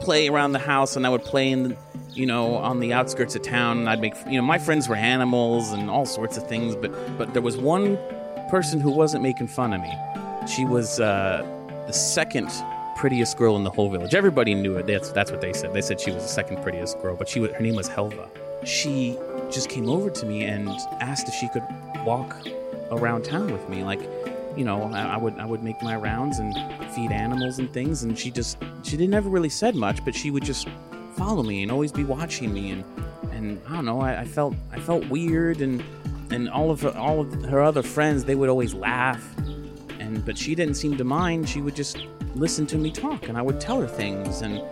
[0.00, 1.76] play around the house and I would play in the,
[2.12, 3.78] you know on the outskirts of town.
[3.78, 6.74] And I'd make you know my friends were animals and all sorts of things.
[6.74, 7.98] But but there was one
[8.48, 9.92] person who wasn't making fun of me.
[10.46, 11.44] She was uh,
[11.86, 12.50] the second
[12.96, 14.14] prettiest girl in the whole village.
[14.14, 14.86] Everybody knew it.
[14.86, 15.72] That's that's what they said.
[15.72, 18.28] They said she was the second prettiest girl, but she her name was Helva.
[18.64, 19.18] She
[19.50, 20.68] just came over to me and
[21.00, 21.64] asked if she could
[22.04, 22.36] walk
[22.90, 23.82] around town with me.
[23.84, 24.00] Like,
[24.56, 26.54] you know, I, I would I would make my rounds and
[26.92, 30.30] feed animals and things, and she just she didn't ever really said much, but she
[30.30, 30.68] would just
[31.16, 32.84] follow me and always be watching me and
[33.32, 34.00] and I don't know.
[34.00, 35.82] I, I felt I felt weird and
[36.30, 39.22] and all of her, all of her other friends they would always laugh
[40.06, 41.48] and but she didn't seem to mind.
[41.48, 41.98] She would just
[42.34, 44.62] listen to me talk, and I would tell her things, and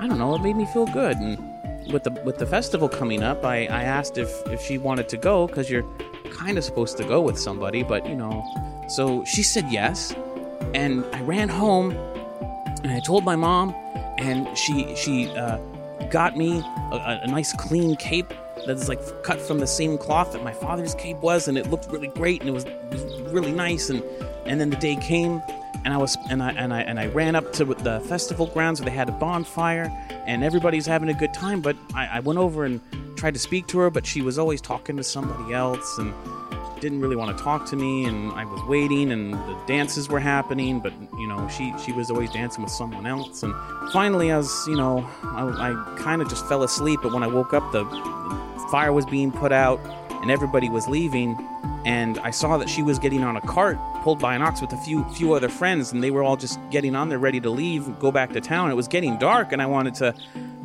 [0.00, 1.16] I don't know, it made me feel good.
[1.16, 5.08] And with the with the festival coming up, I, I asked if if she wanted
[5.10, 5.86] to go because you're
[6.30, 8.44] kind of supposed to go with somebody, but you know,
[8.88, 10.14] so she said yes,
[10.74, 11.92] and I ran home,
[12.82, 13.74] and I told my mom,
[14.18, 15.58] and she she uh,
[16.10, 16.60] got me
[16.92, 18.32] a, a nice clean cape
[18.66, 21.90] that's like cut from the same cloth that my father's cape was, and it looked
[21.90, 24.02] really great, and it was, it was really nice, and
[24.48, 25.42] and then the day came,
[25.84, 28.80] and I was and I and I and I ran up to the festival grounds
[28.80, 29.92] where they had a bonfire,
[30.26, 31.60] and everybody's having a good time.
[31.60, 32.80] But I, I went over and
[33.16, 36.12] tried to speak to her, but she was always talking to somebody else, and
[36.80, 38.04] didn't really want to talk to me.
[38.04, 42.10] And I was waiting, and the dances were happening, but you know she she was
[42.10, 43.42] always dancing with someone else.
[43.42, 43.54] And
[43.92, 47.00] finally, I was you know I, I kind of just fell asleep.
[47.02, 49.80] But when I woke up, the, the fire was being put out,
[50.22, 51.36] and everybody was leaving
[51.84, 54.72] and I saw that she was getting on a cart pulled by an ox with
[54.72, 57.50] a few few other friends, and they were all just getting on there ready to
[57.50, 58.70] leave, go back to town.
[58.70, 60.14] It was getting dark, and I wanted to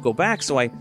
[0.02, 0.72] go back, so I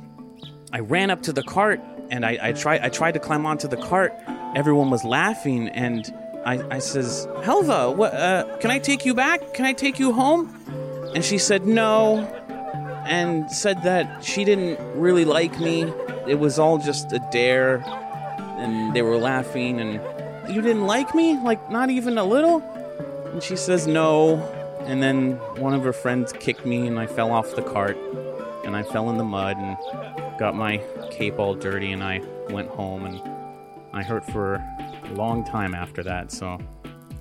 [0.72, 3.68] I ran up to the cart and I, I tried I tried to climb onto
[3.68, 4.14] the cart.
[4.54, 6.12] Everyone was laughing, and
[6.44, 8.12] I, I says, Helva, what?
[8.14, 9.54] Uh, can I take you back?
[9.54, 10.48] Can I take you home?
[11.14, 12.18] And she said no,
[13.06, 15.82] and said that she didn't really like me.
[16.26, 17.78] It was all just a dare,
[18.62, 20.00] and they were laughing and
[20.48, 21.38] you didn't like me?
[21.38, 22.60] Like, not even a little?
[23.32, 24.36] And she says, No.
[24.80, 27.96] And then one of her friends kicked me, and I fell off the cart,
[28.64, 29.76] and I fell in the mud, and
[30.38, 30.78] got my
[31.12, 33.22] cape all dirty, and I went home, and
[33.92, 36.32] I hurt for a long time after that.
[36.32, 36.58] So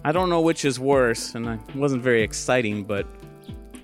[0.04, 3.06] I don't know which is worse, and it wasn't very exciting, but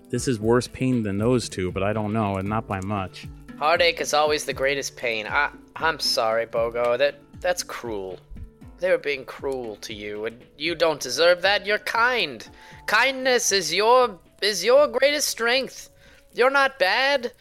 [0.09, 3.27] this is worse pain than those two, but I don't know, and not by much.
[3.59, 5.27] Heartache is always the greatest pain.
[5.27, 6.97] I I'm sorry, Bogo.
[6.97, 8.19] That that's cruel.
[8.79, 11.65] They're being cruel to you, and you don't deserve that.
[11.65, 12.47] You're kind.
[12.85, 15.89] Kindness is your is your greatest strength.
[16.33, 17.31] You're not bad.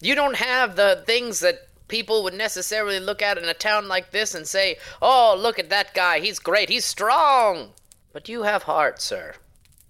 [0.00, 4.12] You don't have the things that people would necessarily look at in a town like
[4.12, 6.20] this and say, "Oh, look at that guy.
[6.20, 6.68] He's great.
[6.68, 7.74] He's strong."
[8.12, 9.34] But you have heart, sir.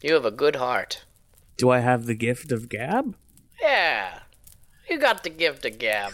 [0.01, 1.05] You have a good heart.
[1.57, 3.16] Do I have the gift of gab?
[3.61, 4.20] Yeah.
[4.88, 6.12] You got the gift of gab.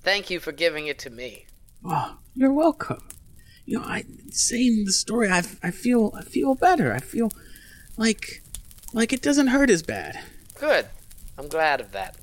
[0.00, 1.45] Thank you for giving it to me.
[1.88, 3.02] Oh, you're welcome
[3.66, 6.92] you know, I saying the story, I, I feel I feel better.
[6.94, 7.32] I feel
[7.96, 8.42] like
[8.94, 10.18] like it doesn't hurt as bad.
[10.54, 10.86] Good.
[11.36, 12.16] I'm glad of that.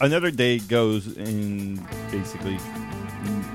[0.00, 2.56] Another day goes in basically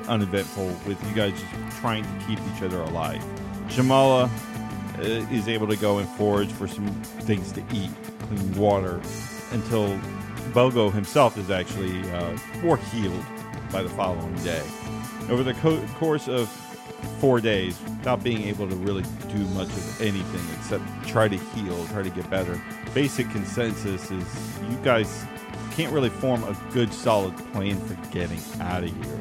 [0.09, 3.23] uneventful with you guys just trying to keep each other alive.
[3.69, 4.29] Jamala
[4.99, 6.87] is able to go and forage for some
[7.21, 9.01] things to eat, clean water,
[9.51, 9.97] until
[10.51, 13.25] Bogo himself is actually uh, more healed
[13.71, 14.63] by the following day.
[15.29, 16.49] Over the co- course of
[17.19, 21.85] four days, without being able to really do much of anything except try to heal,
[21.87, 22.61] try to get better,
[22.93, 25.25] basic consensus is you guys
[25.71, 29.19] can't really form a good, solid plan for getting out of here.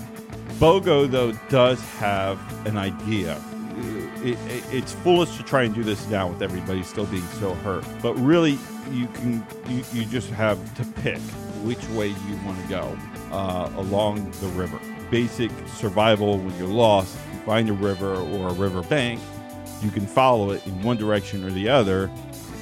[0.58, 3.42] Bogo, though, does have an idea
[4.24, 7.54] it, it, it's foolish to try and do this now with everybody still being so
[7.54, 7.84] hurt.
[8.00, 8.58] But really,
[8.90, 11.20] you can you, you just have to pick
[11.64, 12.96] which way you want to go
[13.30, 14.78] uh, along the river.
[15.10, 19.20] Basic survival when you're lost, you find a river or a river bank,
[19.82, 22.10] you can follow it in one direction or the other.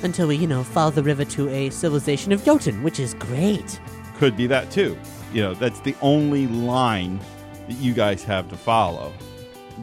[0.02, 3.80] Until we, you know, follow the river to a civilization of Jotun, which is great.
[4.16, 4.98] Could be that too.
[5.32, 7.20] You know, that's the only line
[7.68, 9.12] that you guys have to follow.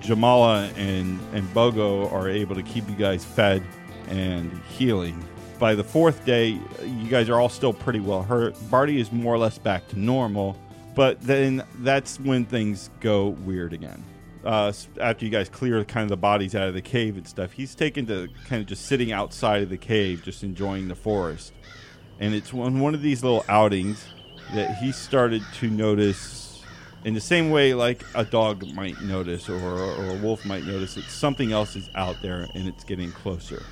[0.01, 3.63] Jamala and, and Bogo are able to keep you guys fed
[4.07, 5.23] and healing.
[5.59, 8.55] By the fourth day, you guys are all still pretty well hurt.
[8.69, 10.55] Barty is more or less back to normal,
[10.95, 14.03] but then that's when things go weird again.
[14.45, 14.71] Uh,
[15.01, 17.75] after you guys clear kind of the bodies out of the cave and stuff, he's
[17.75, 21.53] taken to kind of just sitting outside of the cave, just enjoying the forest.
[22.19, 24.05] And it's on one of these little outings
[24.53, 26.46] that he started to notice,
[27.05, 30.95] in the same way like a dog might notice or, or a wolf might notice,
[30.95, 33.63] that something else is out there and it's getting closer.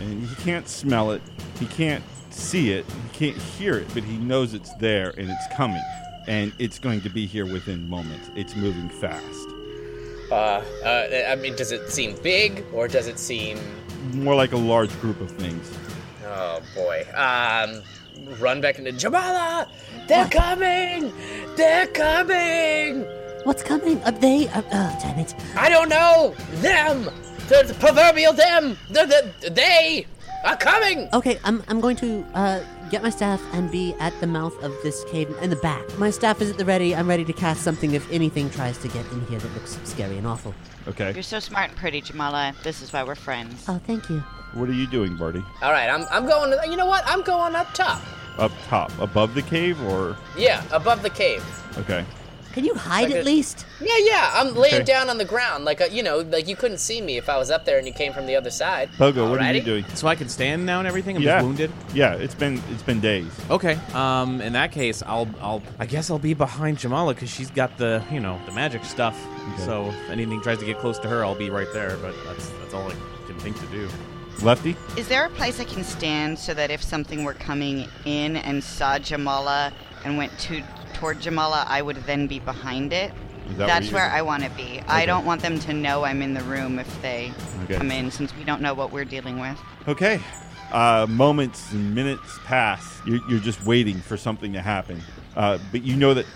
[0.00, 1.22] And he can't smell it,
[1.58, 5.54] he can't see it, he can't hear it, but he knows it's there and it's
[5.54, 5.82] coming.
[6.28, 8.30] And it's going to be here within moments.
[8.34, 9.48] It's moving fast.
[10.30, 13.60] Uh, uh, I mean, does it seem big or does it seem?
[14.12, 15.72] More like a large group of things.
[16.24, 17.06] Oh boy.
[17.14, 17.82] Um,
[18.38, 19.68] run back into Jamala.
[20.06, 21.12] They're coming.
[21.56, 23.02] They're coming.
[23.44, 24.02] What's coming?
[24.04, 24.48] Are they.
[24.48, 25.34] Uh, oh, damn it.
[25.56, 26.34] I don't know.
[26.56, 27.04] Them.
[27.48, 28.76] The, the proverbial them.
[28.88, 30.06] The, the they
[30.44, 31.08] are coming.
[31.12, 32.60] Okay, I'm, I'm going to uh,
[32.90, 35.82] get my staff and be at the mouth of this cave in the back.
[35.98, 36.94] My staff is at the ready.
[36.94, 40.18] I'm ready to cast something if anything tries to get in here that looks scary
[40.18, 40.54] and awful.
[40.88, 41.12] Okay.
[41.12, 42.54] You're so smart and pretty, Jamala.
[42.62, 43.64] This is why we're friends.
[43.68, 44.20] Oh, thank you.
[44.54, 45.42] What are you doing, Barty?
[45.62, 46.54] All right, I'm, I'm going.
[46.70, 47.02] You know what?
[47.06, 48.00] I'm going up top.
[48.38, 51.44] Up top, above the cave, or Yeah, above the cave.
[51.78, 52.04] okay.
[52.56, 53.66] Can you hide Like at a- least?
[53.82, 54.30] Yeah, yeah.
[54.32, 54.84] I'm laying Okay.
[54.84, 57.36] down on the ground, like a, you know, like you couldn't see me if I
[57.36, 58.88] was up there and you came from the other side.
[58.96, 59.84] Bogo, what are you doing?
[59.94, 61.16] So I can stand now and everything.
[61.16, 61.70] I'm yeah, just wounded.
[61.92, 63.30] Yeah, it's been it's been days.
[63.50, 63.78] Okay.
[63.92, 64.40] Um.
[64.40, 68.02] In that case, I'll I'll I guess I'll be behind Jamala because she's got the
[68.10, 69.22] you know the magic stuff.
[69.58, 71.98] So if anything tries to get close to her, I'll be right there.
[71.98, 72.94] But that's that's all I
[73.26, 73.86] can think to do.
[74.40, 78.36] Lefty, Is there a place I can stand so that if something were coming in
[78.36, 79.72] and saw Jamala
[80.04, 80.62] and went to
[80.96, 83.12] toward Jamala, I would then be behind it.
[83.56, 84.80] that That's where I want to be.
[84.88, 87.32] I don't want them to know I'm in the room if they
[87.64, 87.76] Okay.
[87.76, 89.58] come in, since we don't know what we're dealing with.
[89.86, 90.20] Okay.
[90.72, 93.00] Uh, moments and minutes pass.
[93.06, 95.00] You're, you're just waiting for something to happen.
[95.36, 96.26] Uh, but you know that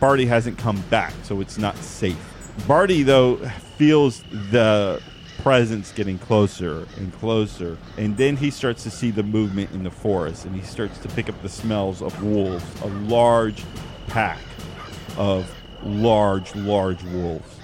[0.00, 2.18] Barty hasn't come back, so it's not safe.
[2.66, 3.36] Barty, though,
[3.76, 5.00] feels the
[5.42, 7.78] presence getting closer and closer.
[7.96, 11.08] And then he starts to see the movement in the forest, and he starts to
[11.10, 13.62] pick up the smells of wolves, a large
[14.08, 14.38] pack
[15.16, 15.50] of
[15.84, 17.56] large, large wolves.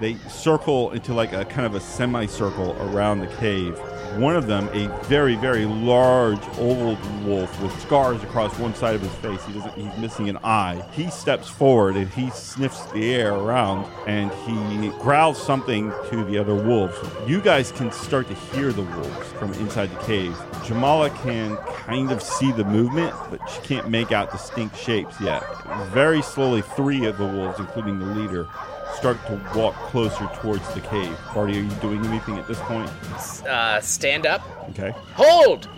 [0.00, 3.78] They circle into like a kind of a semicircle around the cave.
[4.16, 9.02] One of them, a very, very large old wolf with scars across one side of
[9.02, 9.44] his face.
[9.44, 9.74] He doesn't.
[9.74, 10.84] He's missing an eye.
[10.92, 16.38] He steps forward and he sniffs the air around and he growls something to the
[16.38, 16.96] other wolves.
[17.26, 20.32] You guys can start to hear the wolves from inside the cave.
[20.64, 25.42] Jamala can kind of see the movement, but she can't make out distinct shapes yet.
[25.88, 28.48] Very slowly, three of the wolves, including the leader,
[28.94, 31.16] start to walk closer towards the cave.
[31.34, 32.90] Barty, are you doing anything at this point?
[33.46, 34.42] Uh, stand up.
[34.70, 34.90] Okay.
[35.14, 35.68] Hold.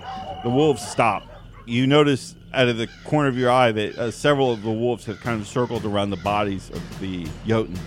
[0.42, 1.24] The wolves stop.
[1.66, 5.04] You notice out of the corner of your eye that uh, several of the wolves
[5.06, 7.78] have kind of circled around the bodies of the Jotun.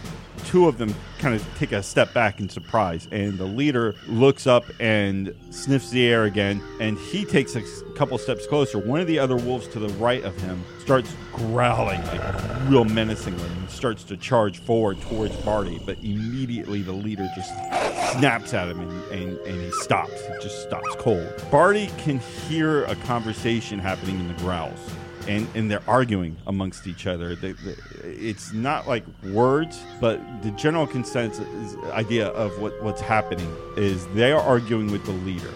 [0.45, 4.47] Two of them kind of take a step back in surprise, and the leader looks
[4.47, 7.63] up and sniffs the air again, and he takes a
[7.95, 8.77] couple steps closer.
[8.77, 13.43] One of the other wolves to the right of him starts growling like real menacingly
[13.43, 17.49] and starts to charge forward towards Barty, but immediately the leader just
[18.17, 20.13] snaps at him and, and, and he stops.
[20.25, 21.27] He just stops cold.
[21.51, 24.79] Barty can hear a conversation happening in the growls.
[25.27, 27.35] And, and they're arguing amongst each other.
[27.35, 33.51] They, they- it's not like words, but the general consensus idea of what, what's happening
[33.77, 35.51] is they are arguing with the leader,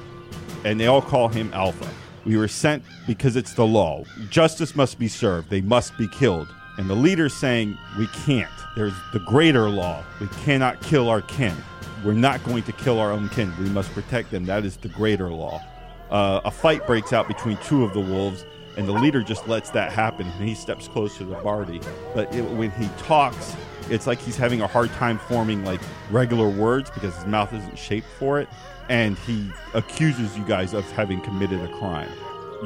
[0.65, 1.87] and they all call him Alpha.
[2.25, 4.03] We were sent because it's the law.
[4.29, 5.49] Justice must be served.
[5.49, 6.47] They must be killed.
[6.77, 8.49] And the leader's saying, We can't.
[8.75, 10.03] There's the greater law.
[10.19, 11.55] We cannot kill our kin.
[12.03, 13.53] We're not going to kill our own kin.
[13.59, 14.45] We must protect them.
[14.45, 15.61] That is the greater law.
[16.09, 18.45] Uh, a fight breaks out between two of the wolves,
[18.77, 21.81] and the leader just lets that happen, and he steps closer to Barty.
[22.13, 23.55] But it, when he talks,
[23.89, 27.77] it's like he's having a hard time forming like regular words because his mouth isn't
[27.77, 28.47] shaped for it,
[28.89, 32.11] and he accuses you guys of having committed a crime.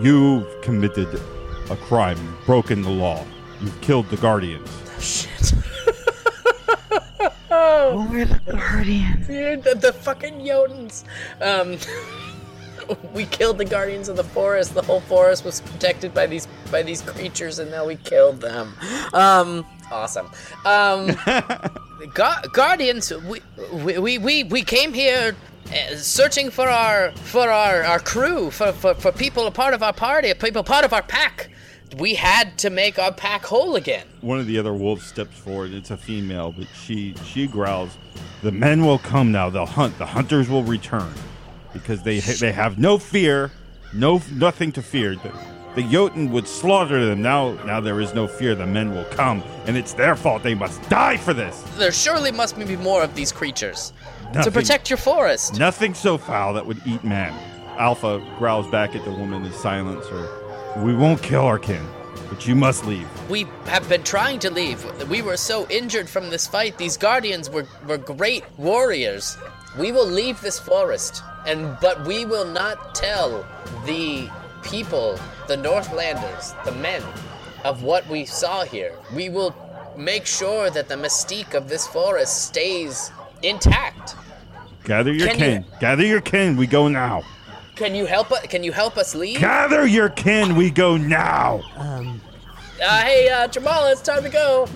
[0.02, 1.22] You've committed
[1.70, 3.24] a crime, You've broken the law.
[3.62, 4.70] You've killed the guardians.
[5.00, 5.54] Shit.
[7.56, 9.30] Oh, we're the Guardians.
[9.30, 11.04] You're the, the fucking Jotuns.
[11.40, 11.78] Um,
[13.14, 14.74] we killed the guardians of the forest.
[14.74, 18.74] The whole forest was protected by these by these creatures, and now we killed them.
[19.14, 20.30] Um, awesome.
[20.66, 21.08] Um,
[22.14, 23.40] gu- guardians, we,
[24.00, 25.36] we we we came here.
[25.68, 29.82] uh, Searching for our for our, our crew for, for, for people a part of
[29.84, 31.50] our party people part of our pack,
[31.98, 34.06] we had to make our pack whole again.
[34.22, 35.72] One of the other wolves steps forward.
[35.74, 37.98] It's a female, but she she growls,
[38.42, 39.50] "The men will come now.
[39.50, 39.98] They'll hunt.
[39.98, 41.14] The hunters will return,
[41.74, 43.52] because they they have no fear,
[43.94, 45.16] no nothing to fear.
[45.16, 45.32] The,
[45.76, 47.22] the Jotun would slaughter them.
[47.22, 48.56] Now now there is no fear.
[48.56, 50.44] The men will come, and it's their fault.
[50.44, 51.62] They must die for this.
[51.78, 53.92] There surely must be more of these creatures
[54.42, 55.60] to protect your forest.
[55.60, 57.34] Nothing so foul that would eat man."
[57.78, 60.84] Alpha growls back at the woman and silence her.
[60.84, 61.84] We won't kill our kin,
[62.30, 63.08] but you must leave.
[63.32, 64.86] We have been trying to leave.
[65.10, 66.78] We were so injured from this fight.
[66.78, 69.38] These guardians were, were great warriors.
[69.78, 73.46] We will leave this forest, and but we will not tell
[73.86, 74.30] the
[74.62, 77.02] people, the Northlanders, the men,
[77.66, 78.94] of what we saw here.
[79.16, 79.56] We will
[79.98, 83.12] make sure that the mystique of this forest stays
[83.42, 84.16] intact.
[84.86, 85.66] Gather your Can you- kin.
[85.80, 86.56] Gather your kin.
[86.58, 87.24] We go now.
[87.76, 88.42] Can you help us?
[88.48, 89.40] Can you help us leave?
[89.40, 90.56] Gather your kin.
[90.56, 91.62] We go now.
[91.78, 92.22] Um,
[92.84, 94.68] Uh, hey, uh, Jamala, it's time to go.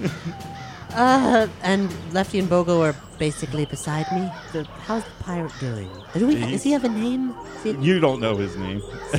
[0.94, 4.30] uh, and Lefty and Bogo are basically beside me.
[4.54, 5.90] The, how's the pirate doing?
[6.14, 7.34] Do we, does he have a name?
[7.64, 8.82] He- You don't know his name.
[9.14, 9.18] I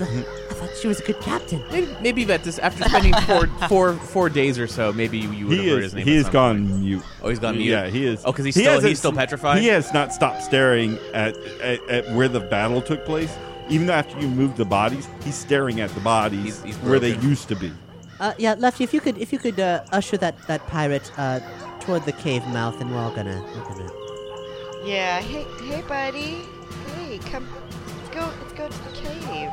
[0.55, 1.63] thought she was a good captain.
[1.71, 5.57] Maybe, maybe Vetus, after spending four, four, four days or so, maybe you, you would
[5.57, 5.85] have he heard is.
[5.85, 6.07] his name.
[6.07, 6.81] He at has gone point.
[6.81, 7.03] mute.
[7.23, 7.71] Oh, he's gone mute?
[7.71, 8.23] Yeah, he is.
[8.25, 9.61] Oh, 'cause he's he still- hasn't- he's still petrified?
[9.63, 13.35] He has not stopped staring at, at at where the battle took place.
[13.71, 16.99] Even though after you moved the bodies, he's staring at the bodies He's- he's where
[16.99, 17.71] they used to be.
[18.19, 21.39] Uh, yeah, Lefty, if you could, if you could uh, usher that that pirate uh,
[21.89, 23.91] toward the cave mouth, and we're all gonna, we're gonna.
[24.85, 25.23] Yeah.
[25.23, 26.43] Hey, hey, buddy.
[26.97, 27.49] Hey, come.
[27.97, 28.31] Let's go.
[28.43, 29.49] Let's go to the cave.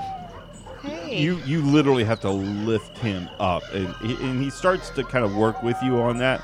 [0.81, 1.21] Hey.
[1.21, 5.23] You you literally have to lift him up, and he, and he starts to kind
[5.23, 6.41] of work with you on that.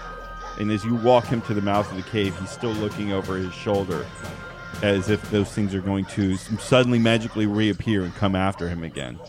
[0.60, 3.36] And as you walk him to the mouth of the cave, he's still looking over
[3.36, 4.06] his shoulder,
[4.82, 9.20] as if those things are going to suddenly magically reappear and come after him again.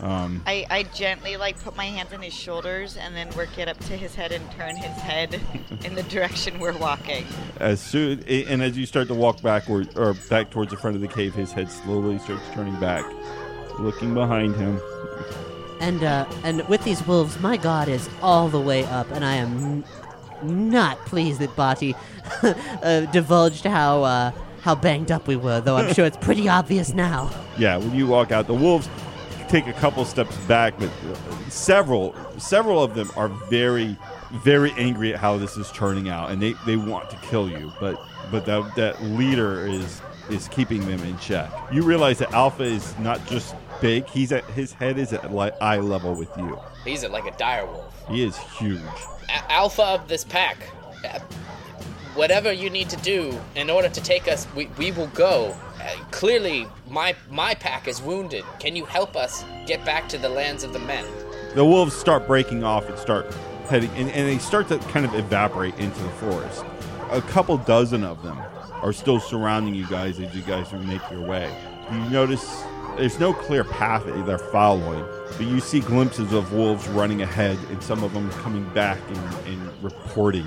[0.00, 3.66] Um, I, I gently like put my hands on his shoulders and then work it
[3.68, 5.40] up to his head and turn his head
[5.84, 7.24] in the direction we're walking.
[7.58, 11.02] as soon and as you start to walk backward or back towards the front of
[11.02, 13.04] the cave, his head slowly starts turning back,
[13.80, 14.80] looking behind him.
[15.80, 19.34] And uh, and with these wolves, my god is all the way up, and I
[19.34, 19.84] am
[20.42, 21.94] n- not pleased that Bati
[22.42, 24.32] uh, divulged how uh,
[24.62, 25.60] how banged up we were.
[25.60, 27.30] Though I'm sure it's pretty obvious now.
[27.58, 28.88] Yeah, when you walk out, the wolves
[29.48, 30.90] take a couple steps back, but
[31.48, 33.96] several several of them are very
[34.32, 37.72] very angry at how this is turning out, and they, they want to kill you,
[37.80, 41.50] but but that that leader is is keeping them in check.
[41.72, 45.50] You realize that Alpha is not just big; he's at his head is at li-
[45.60, 46.58] eye level with you.
[46.84, 48.08] He's like a dire wolf.
[48.08, 48.80] He is huge.
[49.28, 50.58] A- alpha of this pack.
[52.14, 55.54] Whatever you need to do in order to take us, we, we will go.
[55.80, 58.44] Uh, clearly, my my pack is wounded.
[58.58, 61.04] Can you help us get back to the lands of the men?
[61.54, 63.32] the wolves start breaking off and start
[63.68, 66.64] heading and, and they start to kind of evaporate into the forest
[67.10, 68.38] a couple dozen of them
[68.82, 71.52] are still surrounding you guys as you guys make your way
[71.90, 72.62] you notice
[72.96, 75.04] there's no clear path that they're following
[75.36, 79.34] but you see glimpses of wolves running ahead and some of them coming back and,
[79.46, 80.46] and reporting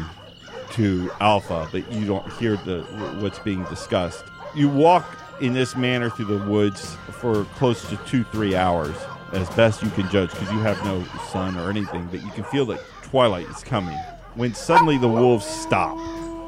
[0.73, 2.81] to alpha but you don't hear the
[3.19, 4.23] what's being discussed.
[4.55, 5.05] You walk
[5.41, 8.95] in this manner through the woods for close to two three hours
[9.33, 12.43] as best you can judge because you have no sun or anything but you can
[12.45, 13.97] feel that twilight is coming.
[14.35, 15.97] When suddenly the wolves stop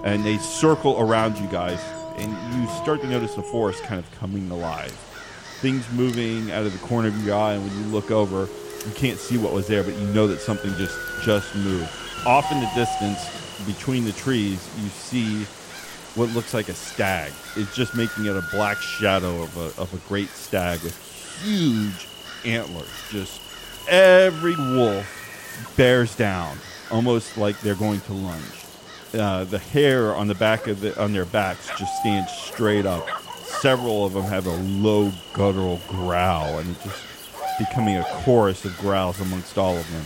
[0.05, 1.79] and they circle around you guys
[2.17, 4.91] and you start to notice the forest kind of coming alive.
[5.61, 8.47] Things moving out of the corner of your eye and when you look over
[8.85, 11.89] you can't see what was there but you know that something just just moved.
[12.25, 15.43] Off in the distance between the trees you see
[16.15, 19.93] what looks like a stag it's just making it a black shadow of a, of
[19.93, 20.97] a great stag with
[21.43, 22.07] huge
[22.45, 23.41] antlers just
[23.89, 25.05] every wolf
[25.77, 26.57] bears down
[26.91, 28.63] almost like they're going to lunge
[29.13, 33.07] uh, the hair on the back of the on their backs just stands straight up.
[33.43, 37.03] Several of them have a low guttural growl, and it's just
[37.59, 40.05] becoming a chorus of growls amongst all of them.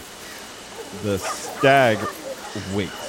[1.04, 1.98] The stag
[2.76, 3.07] waits.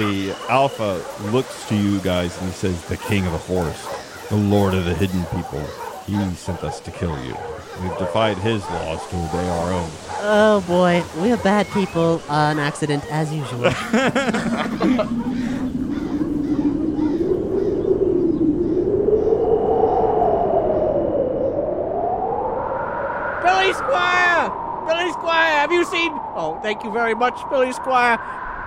[0.00, 3.86] The alpha looks to you guys and he says, "The king of the forest,
[4.30, 5.62] the lord of the hidden people.
[6.06, 7.36] He sent us to kill you.
[7.82, 9.90] We've defied his laws to obey our own."
[10.22, 13.60] Oh boy, we are bad people on accident as usual.
[23.44, 24.50] Billy Squire!
[24.88, 26.12] Billy Squire, have you seen?
[26.34, 28.18] Oh, thank you very much, Billy Squire.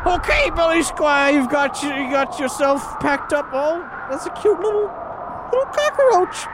[0.06, 3.48] Okay, Billy Squire, you've got you, you got yourself packed up.
[3.54, 4.92] Oh, that's a cute little
[5.52, 6.46] little cockroach.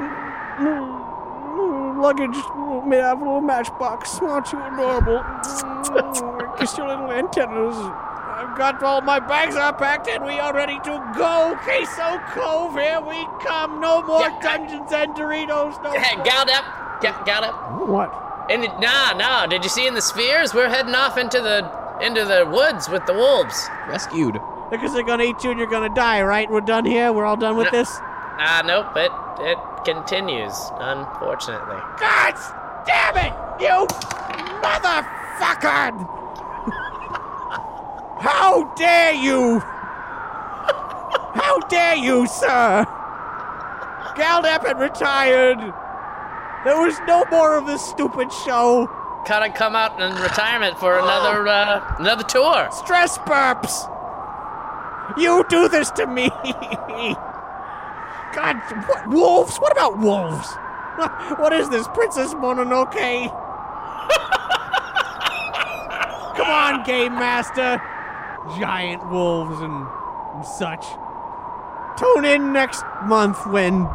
[2.00, 2.38] Luggage
[2.88, 4.20] made out of a little matchbox.
[4.20, 5.24] Aren't you adorable?
[6.58, 7.76] Kiss your little antennas.
[7.76, 11.58] I've got all my bags are packed and we are ready to go.
[11.64, 13.82] Queso Cove, here we come.
[13.82, 15.82] No more Yeah, I- Dungeons and Doritos.
[15.84, 17.88] No Hey, got up, got, got up.
[17.89, 18.14] What?
[18.50, 19.45] And it, nah, nah.
[19.47, 20.54] Did you see in the spheres?
[20.54, 21.62] We're heading off into the
[22.02, 23.70] into the woods with the wolves.
[23.88, 24.39] Rescued.
[24.72, 26.50] Because they're gonna eat you and you're gonna die, right?
[26.50, 27.12] We're done here.
[27.12, 27.80] We're all done with No.
[27.80, 27.89] this.
[28.02, 28.95] Ah, nope.
[28.95, 31.78] It it continues, unfortunately.
[32.00, 32.36] God
[32.86, 33.34] Damn it!
[33.60, 33.86] You
[34.64, 36.08] motherfucker!
[38.20, 39.60] How dare you!
[41.36, 42.86] How dare you, sir!
[44.16, 45.60] Galdep had retired.
[46.66, 48.89] There was no more of this stupid show.
[49.26, 52.70] Gotta come out in retirement for another uh, another tour.
[52.72, 53.88] Stress burps.
[55.17, 56.30] You do this to me.
[58.34, 58.57] God,
[58.88, 59.57] what wolves?
[59.57, 60.47] What about wolves?
[61.38, 62.91] What is this, Princess Mononoke?
[66.36, 67.82] Come on, Game Master.
[68.59, 69.88] Giant wolves and,
[70.36, 70.86] and such.
[71.97, 73.88] Tune in next month when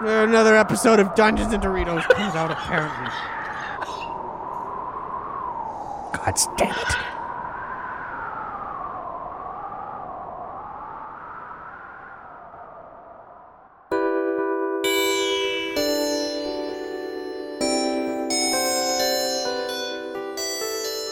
[0.00, 3.10] another episode of Dungeons and Doritos comes out, apparently.
[6.12, 6.96] God damn it.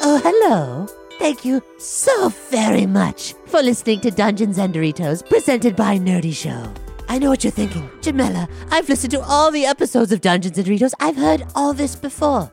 [0.05, 0.87] Oh, hello.
[1.19, 6.82] Thank you so very much for listening to Dungeons and Doritos presented by Nerdy Show.
[7.13, 7.91] I know what you're thinking.
[8.01, 10.95] Jamela, I've listened to all the episodes of Dungeons and Doritos.
[10.99, 12.51] I've heard all this before.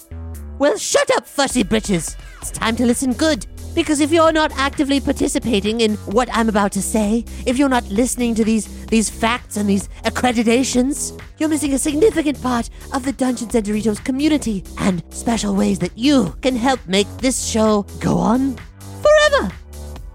[0.57, 2.17] Well, shut up, fussy bitches.
[2.41, 3.47] It's time to listen good.
[3.73, 7.89] Because if you're not actively participating in what I'm about to say, if you're not
[7.89, 13.13] listening to these these facts and these accreditations, you're missing a significant part of the
[13.13, 18.17] Dungeons and Doritos community and special ways that you can help make this show go
[18.17, 18.57] on
[19.01, 19.53] forever.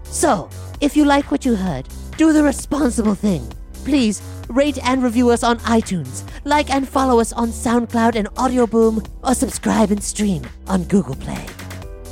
[0.03, 3.51] So, if you like what you heard, do the responsible thing.
[3.85, 8.65] Please rate and review us on iTunes, like and follow us on SoundCloud and Audio
[8.65, 11.45] Boom, or subscribe and stream on Google Play.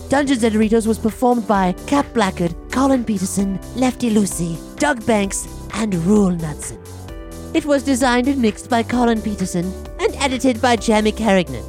[0.08, 5.96] Dungeons and Doritos was performed by Cap Blackard, Colin Peterson, Lefty Lucy, Doug Banks, and
[6.06, 6.80] Rule Knudsen.
[7.56, 9.66] It was designed and mixed by Colin Peterson
[10.00, 11.66] and edited by Jamie Carignan.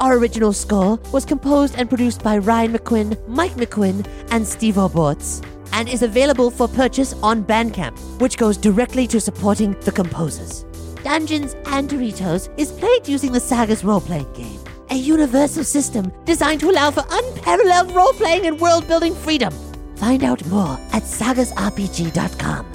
[0.00, 5.42] Our original score was composed and produced by Ryan McQuinn, Mike McQuinn, and Steve O'Bortz,
[5.76, 10.64] and is available for purchase on Bandcamp, which goes directly to supporting the composers.
[11.04, 14.58] Dungeons and Doritos is played using the Sagas role playing game,
[14.90, 19.52] a universal system designed to allow for unparalleled role playing and world building freedom.
[19.96, 22.66] Find out more at sagasrpg.com.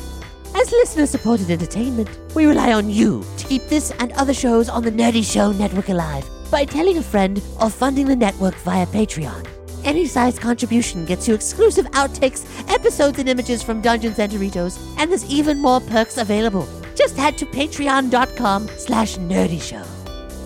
[0.53, 4.83] As listener supported entertainment, we rely on you to keep this and other shows on
[4.83, 9.47] the Nerdy Show Network alive by telling a friend or funding the network via Patreon.
[9.83, 15.09] Any size contribution gets you exclusive outtakes, episodes, and images from Dungeons and Doritos, and
[15.09, 16.67] there's even more perks available.
[16.95, 19.85] Just head to patreon.com slash nerdyshow.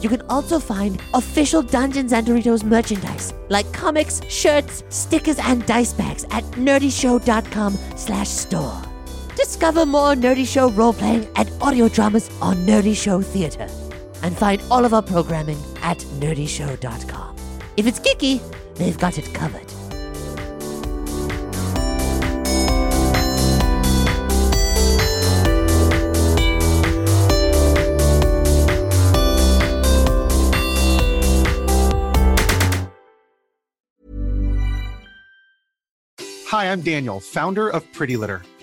[0.01, 5.93] You can also find official Dungeons and Doritos merchandise like comics, shirts, stickers, and dice
[5.93, 8.81] bags at nerdyshow.com slash store.
[9.35, 13.67] Discover more Nerdy Show role-playing and audio dramas on Nerdy Show Theater.
[14.23, 17.35] And find all of our programming at nerdyshow.com.
[17.77, 18.41] If it's geeky,
[18.75, 19.71] they've got it covered.
[36.47, 38.41] Hi, I'm Daniel, founder of Pretty Litter.